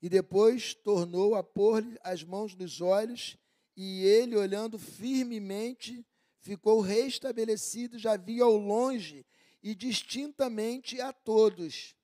E 0.00 0.08
depois 0.08 0.72
tornou 0.72 1.34
a 1.34 1.42
pôr-lhe 1.42 1.98
as 2.04 2.22
mãos 2.22 2.54
nos 2.54 2.80
olhos, 2.80 3.36
e 3.76 4.04
ele, 4.04 4.36
olhando 4.36 4.78
firmemente, 4.78 6.06
ficou 6.38 6.80
restabelecido, 6.80 7.98
já 7.98 8.16
via 8.16 8.44
ao 8.44 8.56
longe 8.56 9.26
e 9.64 9.74
distintamente 9.74 11.00
a 11.00 11.12
todos. 11.12 11.96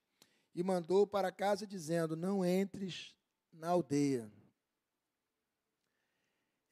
E 0.52 0.64
mandou 0.64 1.06
para 1.06 1.30
casa, 1.30 1.64
dizendo: 1.64 2.16
Não 2.16 2.44
entres 2.44 3.14
na 3.52 3.68
aldeia. 3.68 4.28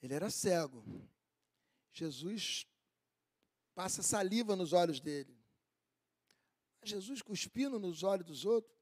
Ele 0.03 0.15
era 0.15 0.31
cego. 0.31 0.83
Jesus 1.93 2.67
passa 3.73 4.03
saliva 4.03 4.57
nos 4.57 4.73
olhos 4.73 4.99
dele. 4.99 5.38
Jesus 6.89 7.23
cuspindo 7.23 7.79
nos 7.79 8.03
olhos 8.03 8.27
dos 8.27 8.45
outros, 8.45 8.75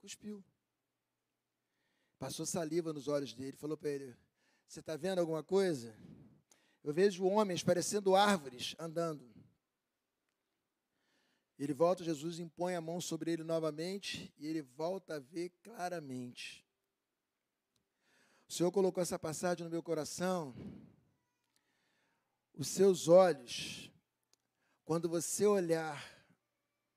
cuspiu. 0.00 0.44
Passou 2.18 2.46
saliva 2.46 2.92
nos 2.92 3.08
olhos 3.08 3.34
dele, 3.34 3.56
falou 3.56 3.76
para 3.76 3.90
ele: 3.90 4.16
Você 4.66 4.80
está 4.80 4.96
vendo 4.96 5.18
alguma 5.18 5.42
coisa? 5.42 5.94
Eu 6.82 6.92
vejo 6.92 7.24
homens 7.24 7.62
parecendo 7.62 8.14
árvores 8.14 8.74
andando. 8.78 9.34
Ele 11.58 11.72
volta, 11.72 12.04
Jesus 12.04 12.38
impõe 12.38 12.74
a 12.74 12.80
mão 12.80 13.00
sobre 13.00 13.32
ele 13.32 13.44
novamente 13.44 14.32
e 14.36 14.46
ele 14.46 14.60
volta 14.60 15.16
a 15.16 15.18
ver 15.18 15.50
claramente. 15.62 16.64
O 18.48 18.52
Senhor 18.52 18.70
colocou 18.70 19.02
essa 19.02 19.18
passagem 19.18 19.64
no 19.64 19.70
meu 19.70 19.82
coração. 19.82 20.54
Os 22.52 22.68
seus 22.68 23.08
olhos, 23.08 23.90
quando 24.84 25.08
você 25.08 25.46
olhar 25.46 26.13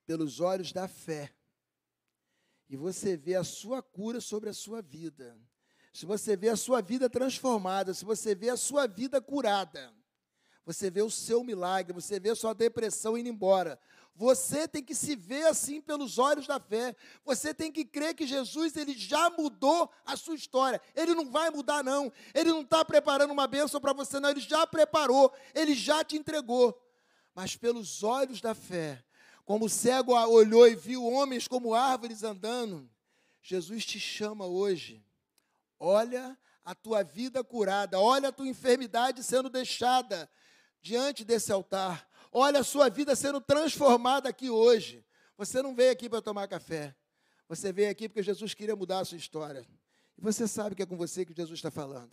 pelos 0.08 0.40
olhos 0.40 0.72
da 0.72 0.88
fé, 0.88 1.32
e 2.68 2.76
você 2.76 3.16
vê 3.16 3.36
a 3.36 3.44
sua 3.44 3.84
cura 3.84 4.20
sobre 4.20 4.50
a 4.50 4.54
sua 4.54 4.82
vida, 4.82 5.38
se 5.94 6.06
você 6.06 6.36
vê 6.36 6.50
a 6.50 6.56
sua 6.56 6.82
vida 6.82 7.10
transformada, 7.10 7.94
se 7.94 8.06
você 8.06 8.34
vê 8.34 8.50
a 8.50 8.58
sua 8.58 8.88
vida 8.88 9.22
curada, 9.22 9.94
você 10.66 10.90
vê 10.90 11.02
o 11.02 11.10
seu 11.10 11.44
milagre, 11.44 11.94
você 11.94 12.20
vê 12.20 12.30
a 12.30 12.36
sua 12.36 12.54
depressão 12.54 13.18
indo 13.18 13.30
embora. 13.30 13.80
Você 14.14 14.68
tem 14.68 14.84
que 14.84 14.94
se 14.96 15.16
ver 15.16 15.46
assim 15.46 15.80
pelos 15.80 16.18
olhos 16.18 16.46
da 16.46 16.60
fé. 16.60 16.96
Você 17.24 17.54
tem 17.54 17.72
que 17.72 17.86
crer 17.86 18.16
que 18.16 18.28
Jesus 18.28 18.76
ele 18.76 18.94
já 18.98 19.30
mudou 19.30 19.90
a 20.06 20.18
sua 20.18 20.36
história. 20.36 20.82
Ele 20.96 21.14
não 21.16 21.32
vai 21.32 21.52
mudar 21.52 21.84
não. 21.84 22.12
Ele 22.34 22.50
não 22.50 22.62
está 22.62 22.84
preparando 22.84 23.32
uma 23.32 23.48
bênção 23.48 23.80
para 23.80 23.94
você 23.94 24.20
não. 24.20 24.30
Ele 24.30 24.40
já 24.40 24.68
preparou. 24.68 25.32
Ele 25.54 25.74
já 25.74 26.04
te 26.04 26.18
entregou. 26.18 26.76
Mas 27.34 27.56
pelos 27.56 28.04
olhos 28.04 28.42
da 28.42 28.56
fé, 28.56 29.04
como 29.48 29.68
o 29.68 29.70
cego 29.70 30.12
olhou 30.12 30.68
e 30.68 30.76
viu 30.76 31.06
homens 31.06 31.48
como 31.48 31.74
árvores 31.74 32.22
andando, 32.22 32.88
Jesus 33.42 33.86
te 33.86 33.98
chama 33.98 34.46
hoje. 34.46 35.02
Olha 35.80 36.38
a 36.66 36.76
tua 36.76 37.02
vida 37.02 37.42
curada, 37.46 37.98
olha 37.98 38.28
a 38.28 38.32
tua 38.34 38.46
enfermidade 38.46 39.24
sendo 39.24 39.50
deixada 39.50 40.30
diante 40.82 41.24
desse 41.24 41.50
altar. 41.50 42.10
Olha 42.30 42.60
a 42.60 42.64
sua 42.64 42.90
vida 42.90 43.16
sendo 43.16 43.40
transformada 43.40 44.28
aqui 44.28 44.50
hoje. 44.50 45.06
Você 45.38 45.62
não 45.62 45.74
veio 45.74 45.94
aqui 45.94 46.10
para 46.10 46.22
tomar 46.22 46.50
café. 46.50 46.94
Você 47.48 47.72
veio 47.72 47.90
aqui 47.90 48.10
porque 48.10 48.24
Jesus 48.24 48.54
queria 48.54 48.76
mudar 48.76 49.00
a 49.00 49.06
sua 49.06 49.18
história. 49.18 49.66
E 50.18 50.22
você 50.22 50.46
sabe 50.46 50.76
que 50.76 50.84
é 50.84 50.86
com 50.86 50.98
você 50.98 51.26
que 51.26 51.34
Jesus 51.34 51.58
está 51.58 51.72
falando. 51.72 52.12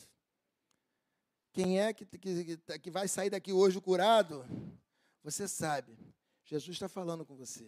Quem 1.52 1.80
é 1.80 1.92
que, 1.92 2.06
que, 2.06 2.78
que 2.78 2.90
vai 2.92 3.08
sair 3.08 3.30
daqui 3.30 3.52
hoje 3.52 3.80
curado? 3.80 4.46
Você 5.24 5.48
sabe. 5.48 5.98
Jesus 6.54 6.76
está 6.76 6.88
falando 6.88 7.26
com 7.26 7.34
você. 7.34 7.64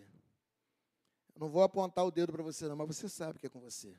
Eu 1.35 1.41
não 1.41 1.49
vou 1.49 1.65
apontar 1.65 2.07
o 2.07 2.11
dedo 2.13 2.33
para 2.33 2.43
você, 2.45 2.69
não, 2.69 2.77
mas 2.77 2.87
você 2.87 3.09
sabe 3.09 3.37
que 3.37 3.47
é 3.47 3.51
com 3.51 3.59
você. 3.59 3.97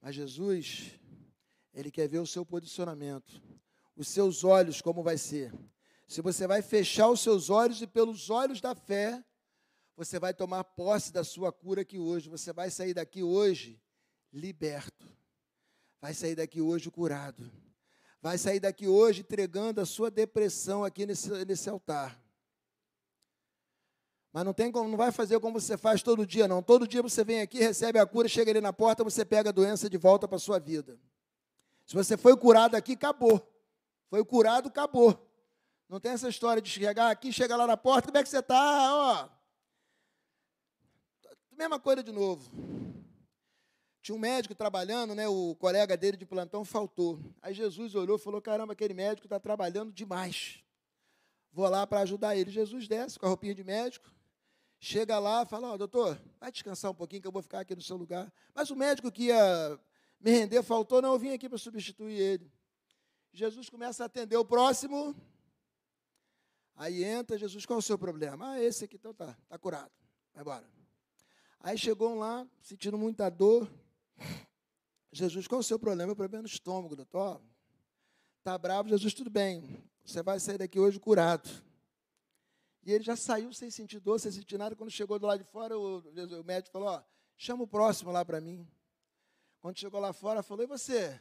Mas 0.00 0.14
Jesus, 0.14 0.98
Ele 1.74 1.90
quer 1.90 2.08
ver 2.08 2.20
o 2.20 2.26
seu 2.26 2.46
posicionamento, 2.46 3.42
os 3.94 4.08
seus 4.08 4.42
olhos, 4.42 4.80
como 4.80 5.02
vai 5.02 5.18
ser. 5.18 5.52
Se 6.08 6.22
você 6.22 6.46
vai 6.46 6.62
fechar 6.62 7.10
os 7.10 7.20
seus 7.20 7.50
olhos 7.50 7.82
e 7.82 7.86
pelos 7.86 8.30
olhos 8.30 8.58
da 8.58 8.74
fé, 8.74 9.22
você 9.98 10.18
vai 10.18 10.32
tomar 10.32 10.64
posse 10.64 11.12
da 11.12 11.22
sua 11.22 11.52
cura 11.52 11.82
aqui 11.82 11.98
hoje. 11.98 12.30
Você 12.30 12.54
vai 12.54 12.70
sair 12.70 12.94
daqui 12.94 13.22
hoje 13.22 13.78
liberto. 14.32 15.06
Vai 16.00 16.14
sair 16.14 16.36
daqui 16.36 16.62
hoje 16.62 16.90
curado. 16.90 17.52
Vai 18.22 18.38
sair 18.38 18.60
daqui 18.60 18.88
hoje 18.88 19.20
entregando 19.20 19.78
a 19.78 19.84
sua 19.84 20.10
depressão 20.10 20.84
aqui 20.84 21.04
nesse, 21.04 21.28
nesse 21.44 21.68
altar. 21.68 22.18
Mas 24.32 24.44
não 24.44 24.54
tem 24.54 24.72
como, 24.72 24.88
não 24.88 24.96
vai 24.96 25.12
fazer 25.12 25.38
como 25.40 25.60
você 25.60 25.76
faz 25.76 26.02
todo 26.02 26.26
dia, 26.26 26.48
não. 26.48 26.62
Todo 26.62 26.88
dia 26.88 27.02
você 27.02 27.22
vem 27.22 27.42
aqui, 27.42 27.58
recebe 27.58 27.98
a 27.98 28.06
cura, 28.06 28.28
chega 28.28 28.50
ali 28.50 28.60
na 28.60 28.72
porta, 28.72 29.04
você 29.04 29.24
pega 29.24 29.50
a 29.50 29.52
doença 29.52 29.90
de 29.90 29.98
volta 29.98 30.26
para 30.26 30.36
a 30.36 30.40
sua 30.40 30.58
vida. 30.58 30.98
Se 31.86 31.94
você 31.94 32.16
foi 32.16 32.34
curado 32.36 32.74
aqui, 32.74 32.92
acabou. 32.92 33.46
Foi 34.08 34.24
curado, 34.24 34.68
acabou. 34.68 35.28
Não 35.88 36.00
tem 36.00 36.12
essa 36.12 36.28
história 36.28 36.62
de 36.62 36.70
chegar 36.70 37.10
aqui, 37.10 37.30
chegar 37.30 37.56
lá 37.56 37.66
na 37.66 37.76
porta, 37.76 38.08
como 38.08 38.16
é 38.16 38.22
que 38.22 38.28
você 38.28 38.38
está? 38.38 38.94
Ó. 38.94 39.28
Mesma 41.50 41.78
coisa 41.78 42.02
de 42.02 42.10
novo. 42.10 42.50
Tinha 44.00 44.16
um 44.16 44.18
médico 44.18 44.54
trabalhando, 44.54 45.14
né? 45.14 45.28
O 45.28 45.54
colega 45.54 45.96
dele 45.96 46.16
de 46.16 46.26
plantão 46.26 46.64
faltou. 46.64 47.20
Aí 47.40 47.54
Jesus 47.54 47.94
olhou 47.94 48.16
e 48.16 48.18
falou: 48.18 48.40
Caramba, 48.40 48.72
aquele 48.72 48.94
médico 48.94 49.26
está 49.26 49.38
trabalhando 49.38 49.92
demais. 49.92 50.64
Vou 51.52 51.68
lá 51.68 51.86
para 51.86 52.00
ajudar 52.00 52.34
ele. 52.34 52.50
Jesus 52.50 52.88
desce 52.88 53.18
com 53.18 53.26
a 53.26 53.28
roupinha 53.28 53.54
de 53.54 53.62
médico, 53.62 54.10
chega 54.82 55.18
lá, 55.20 55.46
fala: 55.46 55.72
oh, 55.72 55.78
doutor, 55.78 56.20
vai 56.40 56.50
descansar 56.50 56.90
um 56.90 56.94
pouquinho 56.94 57.22
que 57.22 57.28
eu 57.28 57.32
vou 57.32 57.40
ficar 57.40 57.60
aqui 57.60 57.74
no 57.74 57.80
seu 57.80 57.96
lugar. 57.96 58.30
Mas 58.52 58.68
o 58.68 58.76
médico 58.76 59.10
que 59.10 59.26
ia 59.26 59.80
me 60.20 60.30
render 60.32 60.62
faltou, 60.62 61.00
não, 61.00 61.12
eu 61.12 61.18
vim 61.18 61.30
aqui 61.30 61.48
para 61.48 61.56
substituir 61.56 62.18
ele. 62.18 62.52
Jesus 63.32 63.70
começa 63.70 64.02
a 64.02 64.06
atender 64.06 64.36
o 64.36 64.44
próximo. 64.44 65.14
Aí 66.74 67.04
entra 67.04 67.38
Jesus, 67.38 67.64
qual 67.64 67.78
é 67.78 67.80
o 67.80 67.82
seu 67.82 67.96
problema? 67.96 68.52
Ah, 68.52 68.60
esse 68.60 68.84
aqui, 68.84 68.96
então 68.96 69.14
tá, 69.14 69.36
tá 69.48 69.56
curado. 69.56 69.92
Vai 70.34 70.42
embora. 70.42 70.68
Aí 71.60 71.78
chegou 71.78 72.10
um 72.10 72.18
lá, 72.18 72.46
sentindo 72.60 72.98
muita 72.98 73.30
dor. 73.30 73.70
Jesus, 75.12 75.46
qual 75.46 75.60
é 75.60 75.62
o 75.62 75.64
seu 75.64 75.78
problema? 75.78 76.12
O 76.12 76.16
problema 76.16 76.40
é 76.40 76.42
no 76.42 76.48
estômago, 76.48 76.96
doutor. 76.96 77.40
Está 78.38 78.58
bravo, 78.58 78.88
Jesus, 78.88 79.14
tudo 79.14 79.30
bem. 79.30 79.78
Você 80.04 80.22
vai 80.22 80.40
sair 80.40 80.58
daqui 80.58 80.80
hoje 80.80 80.98
curado. 80.98 81.48
E 82.84 82.92
ele 82.92 83.04
já 83.04 83.14
saiu 83.14 83.52
sem 83.52 83.70
sentir 83.70 84.00
dor, 84.00 84.18
sem 84.18 84.32
sentir 84.32 84.58
nada. 84.58 84.74
Quando 84.74 84.90
chegou 84.90 85.18
do 85.18 85.26
lado 85.26 85.44
de 85.44 85.50
fora, 85.50 85.78
o, 85.78 85.98
o 85.98 86.44
médico 86.44 86.72
falou: 86.72 86.88
ó, 86.88 87.02
chama 87.36 87.62
o 87.62 87.66
próximo 87.66 88.10
lá 88.10 88.24
para 88.24 88.40
mim. 88.40 88.66
Quando 89.60 89.78
chegou 89.78 90.00
lá 90.00 90.12
fora, 90.12 90.42
falou: 90.42 90.64
e 90.64 90.66
você? 90.66 91.20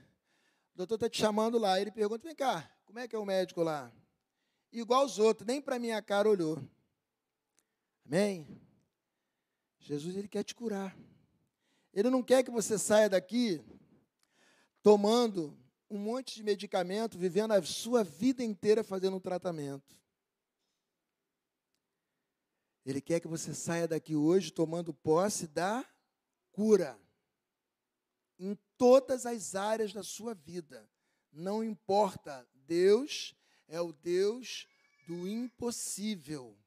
O 0.73 0.77
doutor 0.77 0.95
está 0.95 1.09
te 1.09 1.19
chamando 1.19 1.59
lá. 1.59 1.79
Ele 1.79 1.91
pergunta: 1.91 2.25
vem 2.25 2.35
cá, 2.35 2.69
como 2.85 2.99
é 2.99 3.07
que 3.07 3.15
é 3.15 3.19
o 3.19 3.25
médico 3.25 3.61
lá? 3.61 3.91
Igual 4.71 5.05
os 5.05 5.19
outros, 5.19 5.45
nem 5.45 5.61
para 5.61 5.77
minha 5.77 6.01
cara 6.01 6.29
olhou. 6.29 6.57
Amém? 8.05 8.47
Jesus, 9.79 10.15
ele 10.15 10.27
quer 10.27 10.43
te 10.43 10.55
curar. 10.55 10.97
Ele 11.93 12.09
não 12.09 12.23
quer 12.23 12.43
que 12.43 12.49
você 12.49 12.77
saia 12.77 13.09
daqui 13.09 13.61
tomando 14.81 15.57
um 15.89 15.97
monte 15.97 16.35
de 16.35 16.43
medicamento, 16.43 17.17
vivendo 17.17 17.51
a 17.51 17.61
sua 17.61 18.03
vida 18.03 18.43
inteira 18.43 18.83
fazendo 18.83 19.17
um 19.17 19.19
tratamento. 19.19 20.00
Ele 22.85 22.99
quer 23.01 23.19
que 23.19 23.27
você 23.27 23.53
saia 23.53 23.87
daqui 23.87 24.15
hoje 24.15 24.51
tomando 24.51 24.93
posse 24.93 25.47
da 25.47 25.85
cura 26.51 26.99
em 28.39 28.57
todas 28.77 29.25
as 29.25 29.53
áreas 29.53 29.93
da 29.93 30.01
sua 30.01 30.33
vida. 30.33 30.89
Não 31.31 31.63
importa, 31.63 32.47
Deus 32.65 33.35
é 33.67 33.79
o 33.79 33.93
Deus 33.93 34.67
do 35.07 35.27
impossível. 35.27 36.57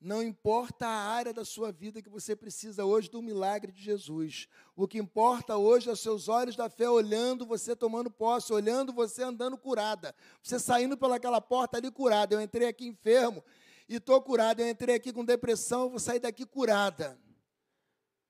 Não 0.00 0.22
importa 0.22 0.86
a 0.86 1.08
área 1.10 1.30
da 1.30 1.44
sua 1.44 1.70
vida 1.70 2.00
que 2.00 2.08
você 2.08 2.34
precisa 2.34 2.86
hoje 2.86 3.10
do 3.10 3.20
milagre 3.20 3.70
de 3.70 3.82
Jesus. 3.82 4.48
O 4.74 4.88
que 4.88 4.96
importa 4.96 5.58
hoje 5.58 5.90
é 5.90 5.92
os 5.92 6.00
seus 6.00 6.26
olhos 6.26 6.56
da 6.56 6.70
fé 6.70 6.88
olhando 6.88 7.44
você 7.44 7.76
tomando 7.76 8.10
posse, 8.10 8.50
olhando 8.50 8.94
você 8.94 9.22
andando 9.22 9.58
curada. 9.58 10.14
Você 10.42 10.58
saindo 10.58 10.96
pelaquela 10.96 11.38
porta 11.38 11.76
ali 11.76 11.90
curada. 11.90 12.34
Eu 12.34 12.40
entrei 12.40 12.66
aqui 12.66 12.86
enfermo 12.86 13.44
e 13.90 13.96
estou 13.96 14.22
curada. 14.22 14.62
Eu 14.62 14.68
entrei 14.68 14.94
aqui 14.94 15.12
com 15.12 15.24
depressão, 15.24 15.82
eu 15.82 15.90
vou 15.90 15.98
sair 15.98 16.20
daqui 16.20 16.46
curada. 16.46 17.20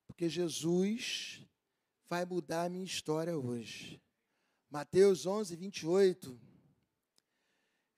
Porque 0.07 0.27
Jesus 0.27 1.47
vai 2.09 2.25
mudar 2.25 2.65
a 2.65 2.69
minha 2.71 2.85
história 2.85 3.37
hoje. 3.37 4.03
Mateus 4.71 5.27
11, 5.27 5.55
28. 5.55 6.41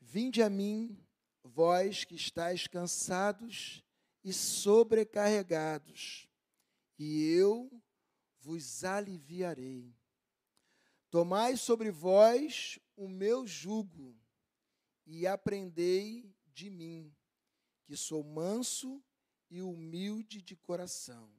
Vinde 0.01 0.43
a 0.43 0.51
mim 0.51 0.99
vós 1.45 2.03
que 2.03 2.17
estáis 2.17 2.67
cansados 2.67 3.81
e 4.25 4.33
sobrecarregados, 4.33 6.29
e 6.99 7.25
eu 7.33 7.71
vos 8.41 8.83
aliviarei. 8.83 9.95
Tomai 11.11 11.57
sobre 11.57 11.91
vós 11.91 12.79
o 12.97 13.09
meu 13.09 13.47
jugo 13.47 14.17
e 15.07 15.27
aprendei 15.27 16.33
de 16.47 16.71
mim, 16.71 17.13
que 17.93 17.97
sou 17.99 18.25
manso 18.25 19.05
e 19.51 19.61
humilde 19.61 20.41
de 20.41 20.57
coração, 20.57 21.31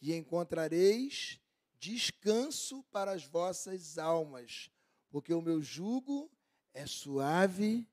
e 0.00 0.14
encontrareis 0.14 1.40
descanso 1.80 2.84
para 2.92 3.10
as 3.10 3.24
vossas 3.24 3.98
almas, 3.98 4.70
porque 5.10 5.34
o 5.34 5.42
meu 5.42 5.60
jugo 5.60 6.30
é 6.72 6.86
suave 6.86 7.84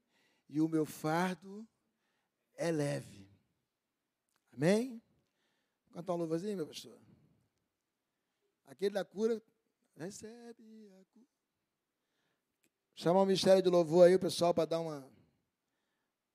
e 0.47 0.61
o 0.61 0.69
meu 0.69 0.85
fardo 0.85 1.67
é 2.53 2.69
leve. 2.69 3.27
Amém? 4.53 5.01
Cantar 5.91 6.13
um 6.13 6.17
louvorzinho, 6.17 6.57
meu 6.57 6.67
pastor? 6.67 6.99
Aquele 8.67 8.93
da 8.93 9.03
cura, 9.03 9.41
recebe 9.95 10.91
a 10.99 11.03
cura. 11.05 11.25
Chamar 12.93 13.23
o 13.23 13.25
ministério 13.25 13.63
de 13.63 13.69
louvor 13.69 14.05
aí, 14.05 14.13
o 14.13 14.19
pessoal, 14.19 14.53
para 14.53 14.65
dar 14.65 14.81
uma, 14.81 15.14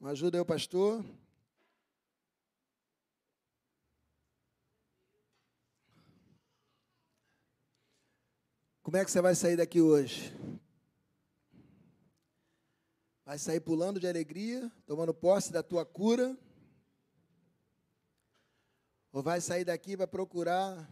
uma 0.00 0.12
ajuda 0.12 0.38
aí, 0.38 0.44
pastor. 0.46 1.04
Como 8.82 8.96
é 8.96 9.04
que 9.04 9.10
você 9.10 9.20
vai 9.20 9.34
sair 9.34 9.58
daqui 9.58 9.78
hoje? 9.82 10.34
Vai 13.26 13.38
sair 13.38 13.60
pulando 13.60 14.00
de 14.00 14.08
alegria, 14.08 14.72
tomando 14.86 15.12
posse 15.12 15.52
da 15.52 15.62
tua 15.62 15.84
cura? 15.84 16.34
Ou 19.12 19.22
vai 19.22 19.38
sair 19.42 19.66
daqui 19.66 19.96
vai 19.96 20.06
procurar 20.06 20.90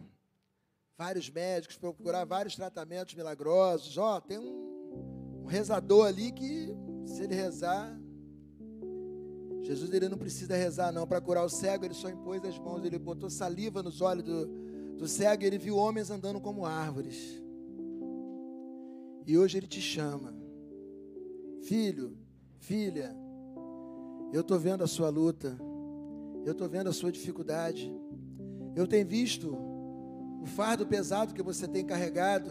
vários 0.99 1.31
médicos, 1.31 1.79
procurar 1.79 2.27
vários 2.27 2.55
tratamentos 2.55 3.15
milagrosos? 3.15 3.97
Ó, 3.97 4.19
oh, 4.19 4.21
tem 4.21 4.39
um, 4.39 5.45
um 5.45 5.47
rezador 5.47 6.07
ali 6.07 6.31
que, 6.31 6.69
se 7.07 7.23
ele 7.23 7.35
rezar, 7.35 7.99
Jesus 9.69 9.93
ele 9.93 10.09
não 10.09 10.17
precisa 10.17 10.57
rezar 10.57 10.91
não. 10.91 11.07
Para 11.07 11.21
curar 11.21 11.45
o 11.45 11.51
cego, 11.51 11.85
ele 11.85 11.93
só 11.93 12.09
impôs 12.09 12.43
as 12.43 12.59
mãos, 12.59 12.83
ele 12.85 12.99
botou 12.99 13.29
saliva 13.29 13.83
nos 13.83 14.01
olhos 14.01 14.25
do, 14.25 14.47
do 14.97 15.07
cego 15.07 15.43
e 15.43 15.47
ele 15.47 15.59
viu 15.59 15.77
homens 15.77 16.11
andando 16.11 16.41
como 16.41 16.65
árvores. 16.65 17.39
E 19.27 19.37
hoje 19.37 19.59
ele 19.59 19.67
te 19.67 19.83
chama, 19.83 20.35
filho, 21.65 22.17
Filha, 22.61 23.15
eu 24.33 24.41
estou 24.41 24.59
vendo 24.59 24.83
a 24.83 24.87
sua 24.87 25.09
luta, 25.09 25.57
eu 26.45 26.53
estou 26.53 26.69
vendo 26.69 26.89
a 26.89 26.93
sua 26.93 27.13
dificuldade, 27.13 27.91
eu 28.75 28.87
tenho 28.87 29.07
visto 29.07 29.55
o 30.43 30.47
fardo 30.47 30.87
pesado 30.87 31.35
que 31.35 31.43
você 31.43 31.69
tem 31.69 31.85
carregado, 31.85 32.51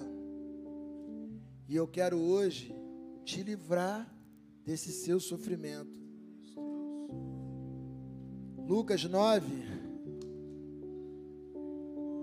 e 1.68 1.76
eu 1.76 1.88
quero 1.88 2.18
hoje 2.18 2.74
te 3.24 3.44
livrar 3.44 4.12
desse 4.64 4.92
seu 4.92 5.20
sofrimento. 5.20 6.07
Lucas 8.68 9.06
9 9.06 9.46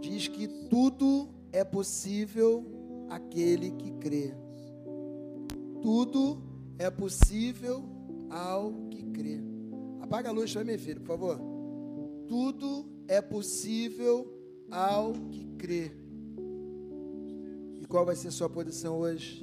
diz 0.03 0.29
que 0.29 0.47
tudo 0.69 1.31
é 1.51 1.65
possível 1.65 2.63
aquele 3.09 3.71
que 3.71 3.91
crê. 3.93 4.35
Tudo 5.81 6.43
é 6.79 6.91
possível 6.91 7.83
ao 8.29 8.75
que 8.91 9.03
crê. 9.05 9.41
Apaga 10.03 10.29
a 10.29 10.33
luz 10.33 10.53
para 10.53 10.65
mim, 10.65 10.77
filho, 10.77 11.01
por 11.01 11.07
favor. 11.07 11.41
Tudo 12.29 12.91
é 13.09 13.23
possível 13.23 14.31
ao 14.71 15.15
que 15.15 15.47
crê. 15.57 15.93
E 17.81 17.87
qual 17.87 18.05
vai 18.05 18.17
ser 18.17 18.29
a 18.29 18.33
sua 18.33 18.51
posição 18.51 18.99
hoje? 18.99 19.43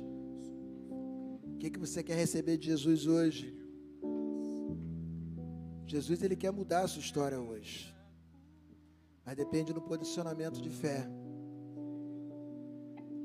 O 1.56 1.58
que, 1.58 1.72
que 1.72 1.80
você 1.80 2.04
quer 2.04 2.16
receber 2.16 2.58
de 2.58 2.68
Jesus 2.68 3.08
hoje? 3.08 3.61
Jesus 5.92 6.24
ele 6.24 6.38
quer 6.38 6.52
mudar 6.52 6.86
a 6.86 6.88
sua 6.88 7.02
história 7.02 7.38
hoje. 7.38 7.94
Mas 9.26 9.36
depende 9.36 9.74
do 9.74 9.82
posicionamento 9.82 10.62
de 10.62 10.70
fé. 10.70 11.06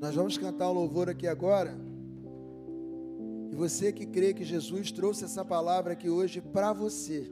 Nós 0.01 0.17
vamos 0.17 0.37
cantar 0.37 0.69
um 0.71 0.73
louvor 0.73 1.09
aqui 1.09 1.29
agora. 1.29 1.79
E 3.53 3.55
você 3.55 3.93
que 3.93 4.05
crê 4.05 4.35
que 4.35 4.45
Jesus 4.45 4.91
trouxe 4.91 5.25
essa 5.25 5.45
palavra 5.45 5.93
aqui 5.93 6.11
hoje 6.11 6.41
para 6.41 6.73
você, 6.73 7.31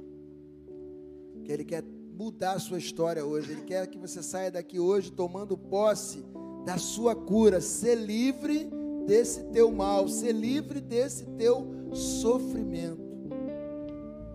que 1.43 1.51
Ele 1.51 1.65
quer 1.65 1.83
mudar 1.83 2.53
a 2.53 2.61
sua 2.61 2.79
história 2.79 3.27
hoje, 3.27 3.51
Ele 3.51 3.63
quer 3.63 3.89
que 3.89 3.99
você 3.99 4.23
saia 4.23 4.53
daqui 4.53 4.79
hoje 4.79 5.11
tomando 5.11 5.59
posse 5.59 6.25
da 6.65 6.79
sua 6.79 7.17
cura, 7.17 7.61
ser 7.61 7.97
livre 7.97 8.71
desse 9.05 9.43
teu 9.47 9.73
mal, 9.73 10.07
ser 10.07 10.33
livre 10.33 10.81
desse 10.81 11.27
teu 11.33 11.67
sofrimento. 11.93 13.04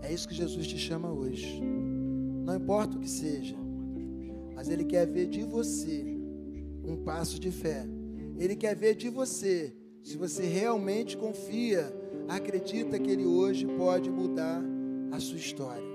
É 0.10 0.14
isso 0.14 0.28
que 0.28 0.34
Jesus 0.34 0.66
te 0.66 0.76
chama 0.76 1.12
hoje. 1.12 1.62
Não 2.44 2.56
importa 2.56 2.98
o 2.98 3.00
que 3.00 3.08
seja, 3.08 3.56
mas 4.56 4.68
Ele 4.68 4.84
quer 4.84 5.06
ver 5.06 5.28
de 5.28 5.44
você 5.44 6.04
um 6.84 7.04
passo 7.04 7.40
de 7.40 7.52
fé. 7.52 7.86
Ele 8.36 8.56
quer 8.56 8.76
ver 8.76 8.96
de 8.96 9.08
você 9.08 9.72
se 10.02 10.18
você 10.18 10.48
realmente 10.48 11.16
confia, 11.16 11.94
acredita 12.28 12.98
que 12.98 13.12
Ele 13.12 13.28
hoje 13.28 13.68
pode 13.68 14.10
mudar 14.10 14.60
a 15.12 15.20
sua 15.20 15.38
história. 15.38 15.89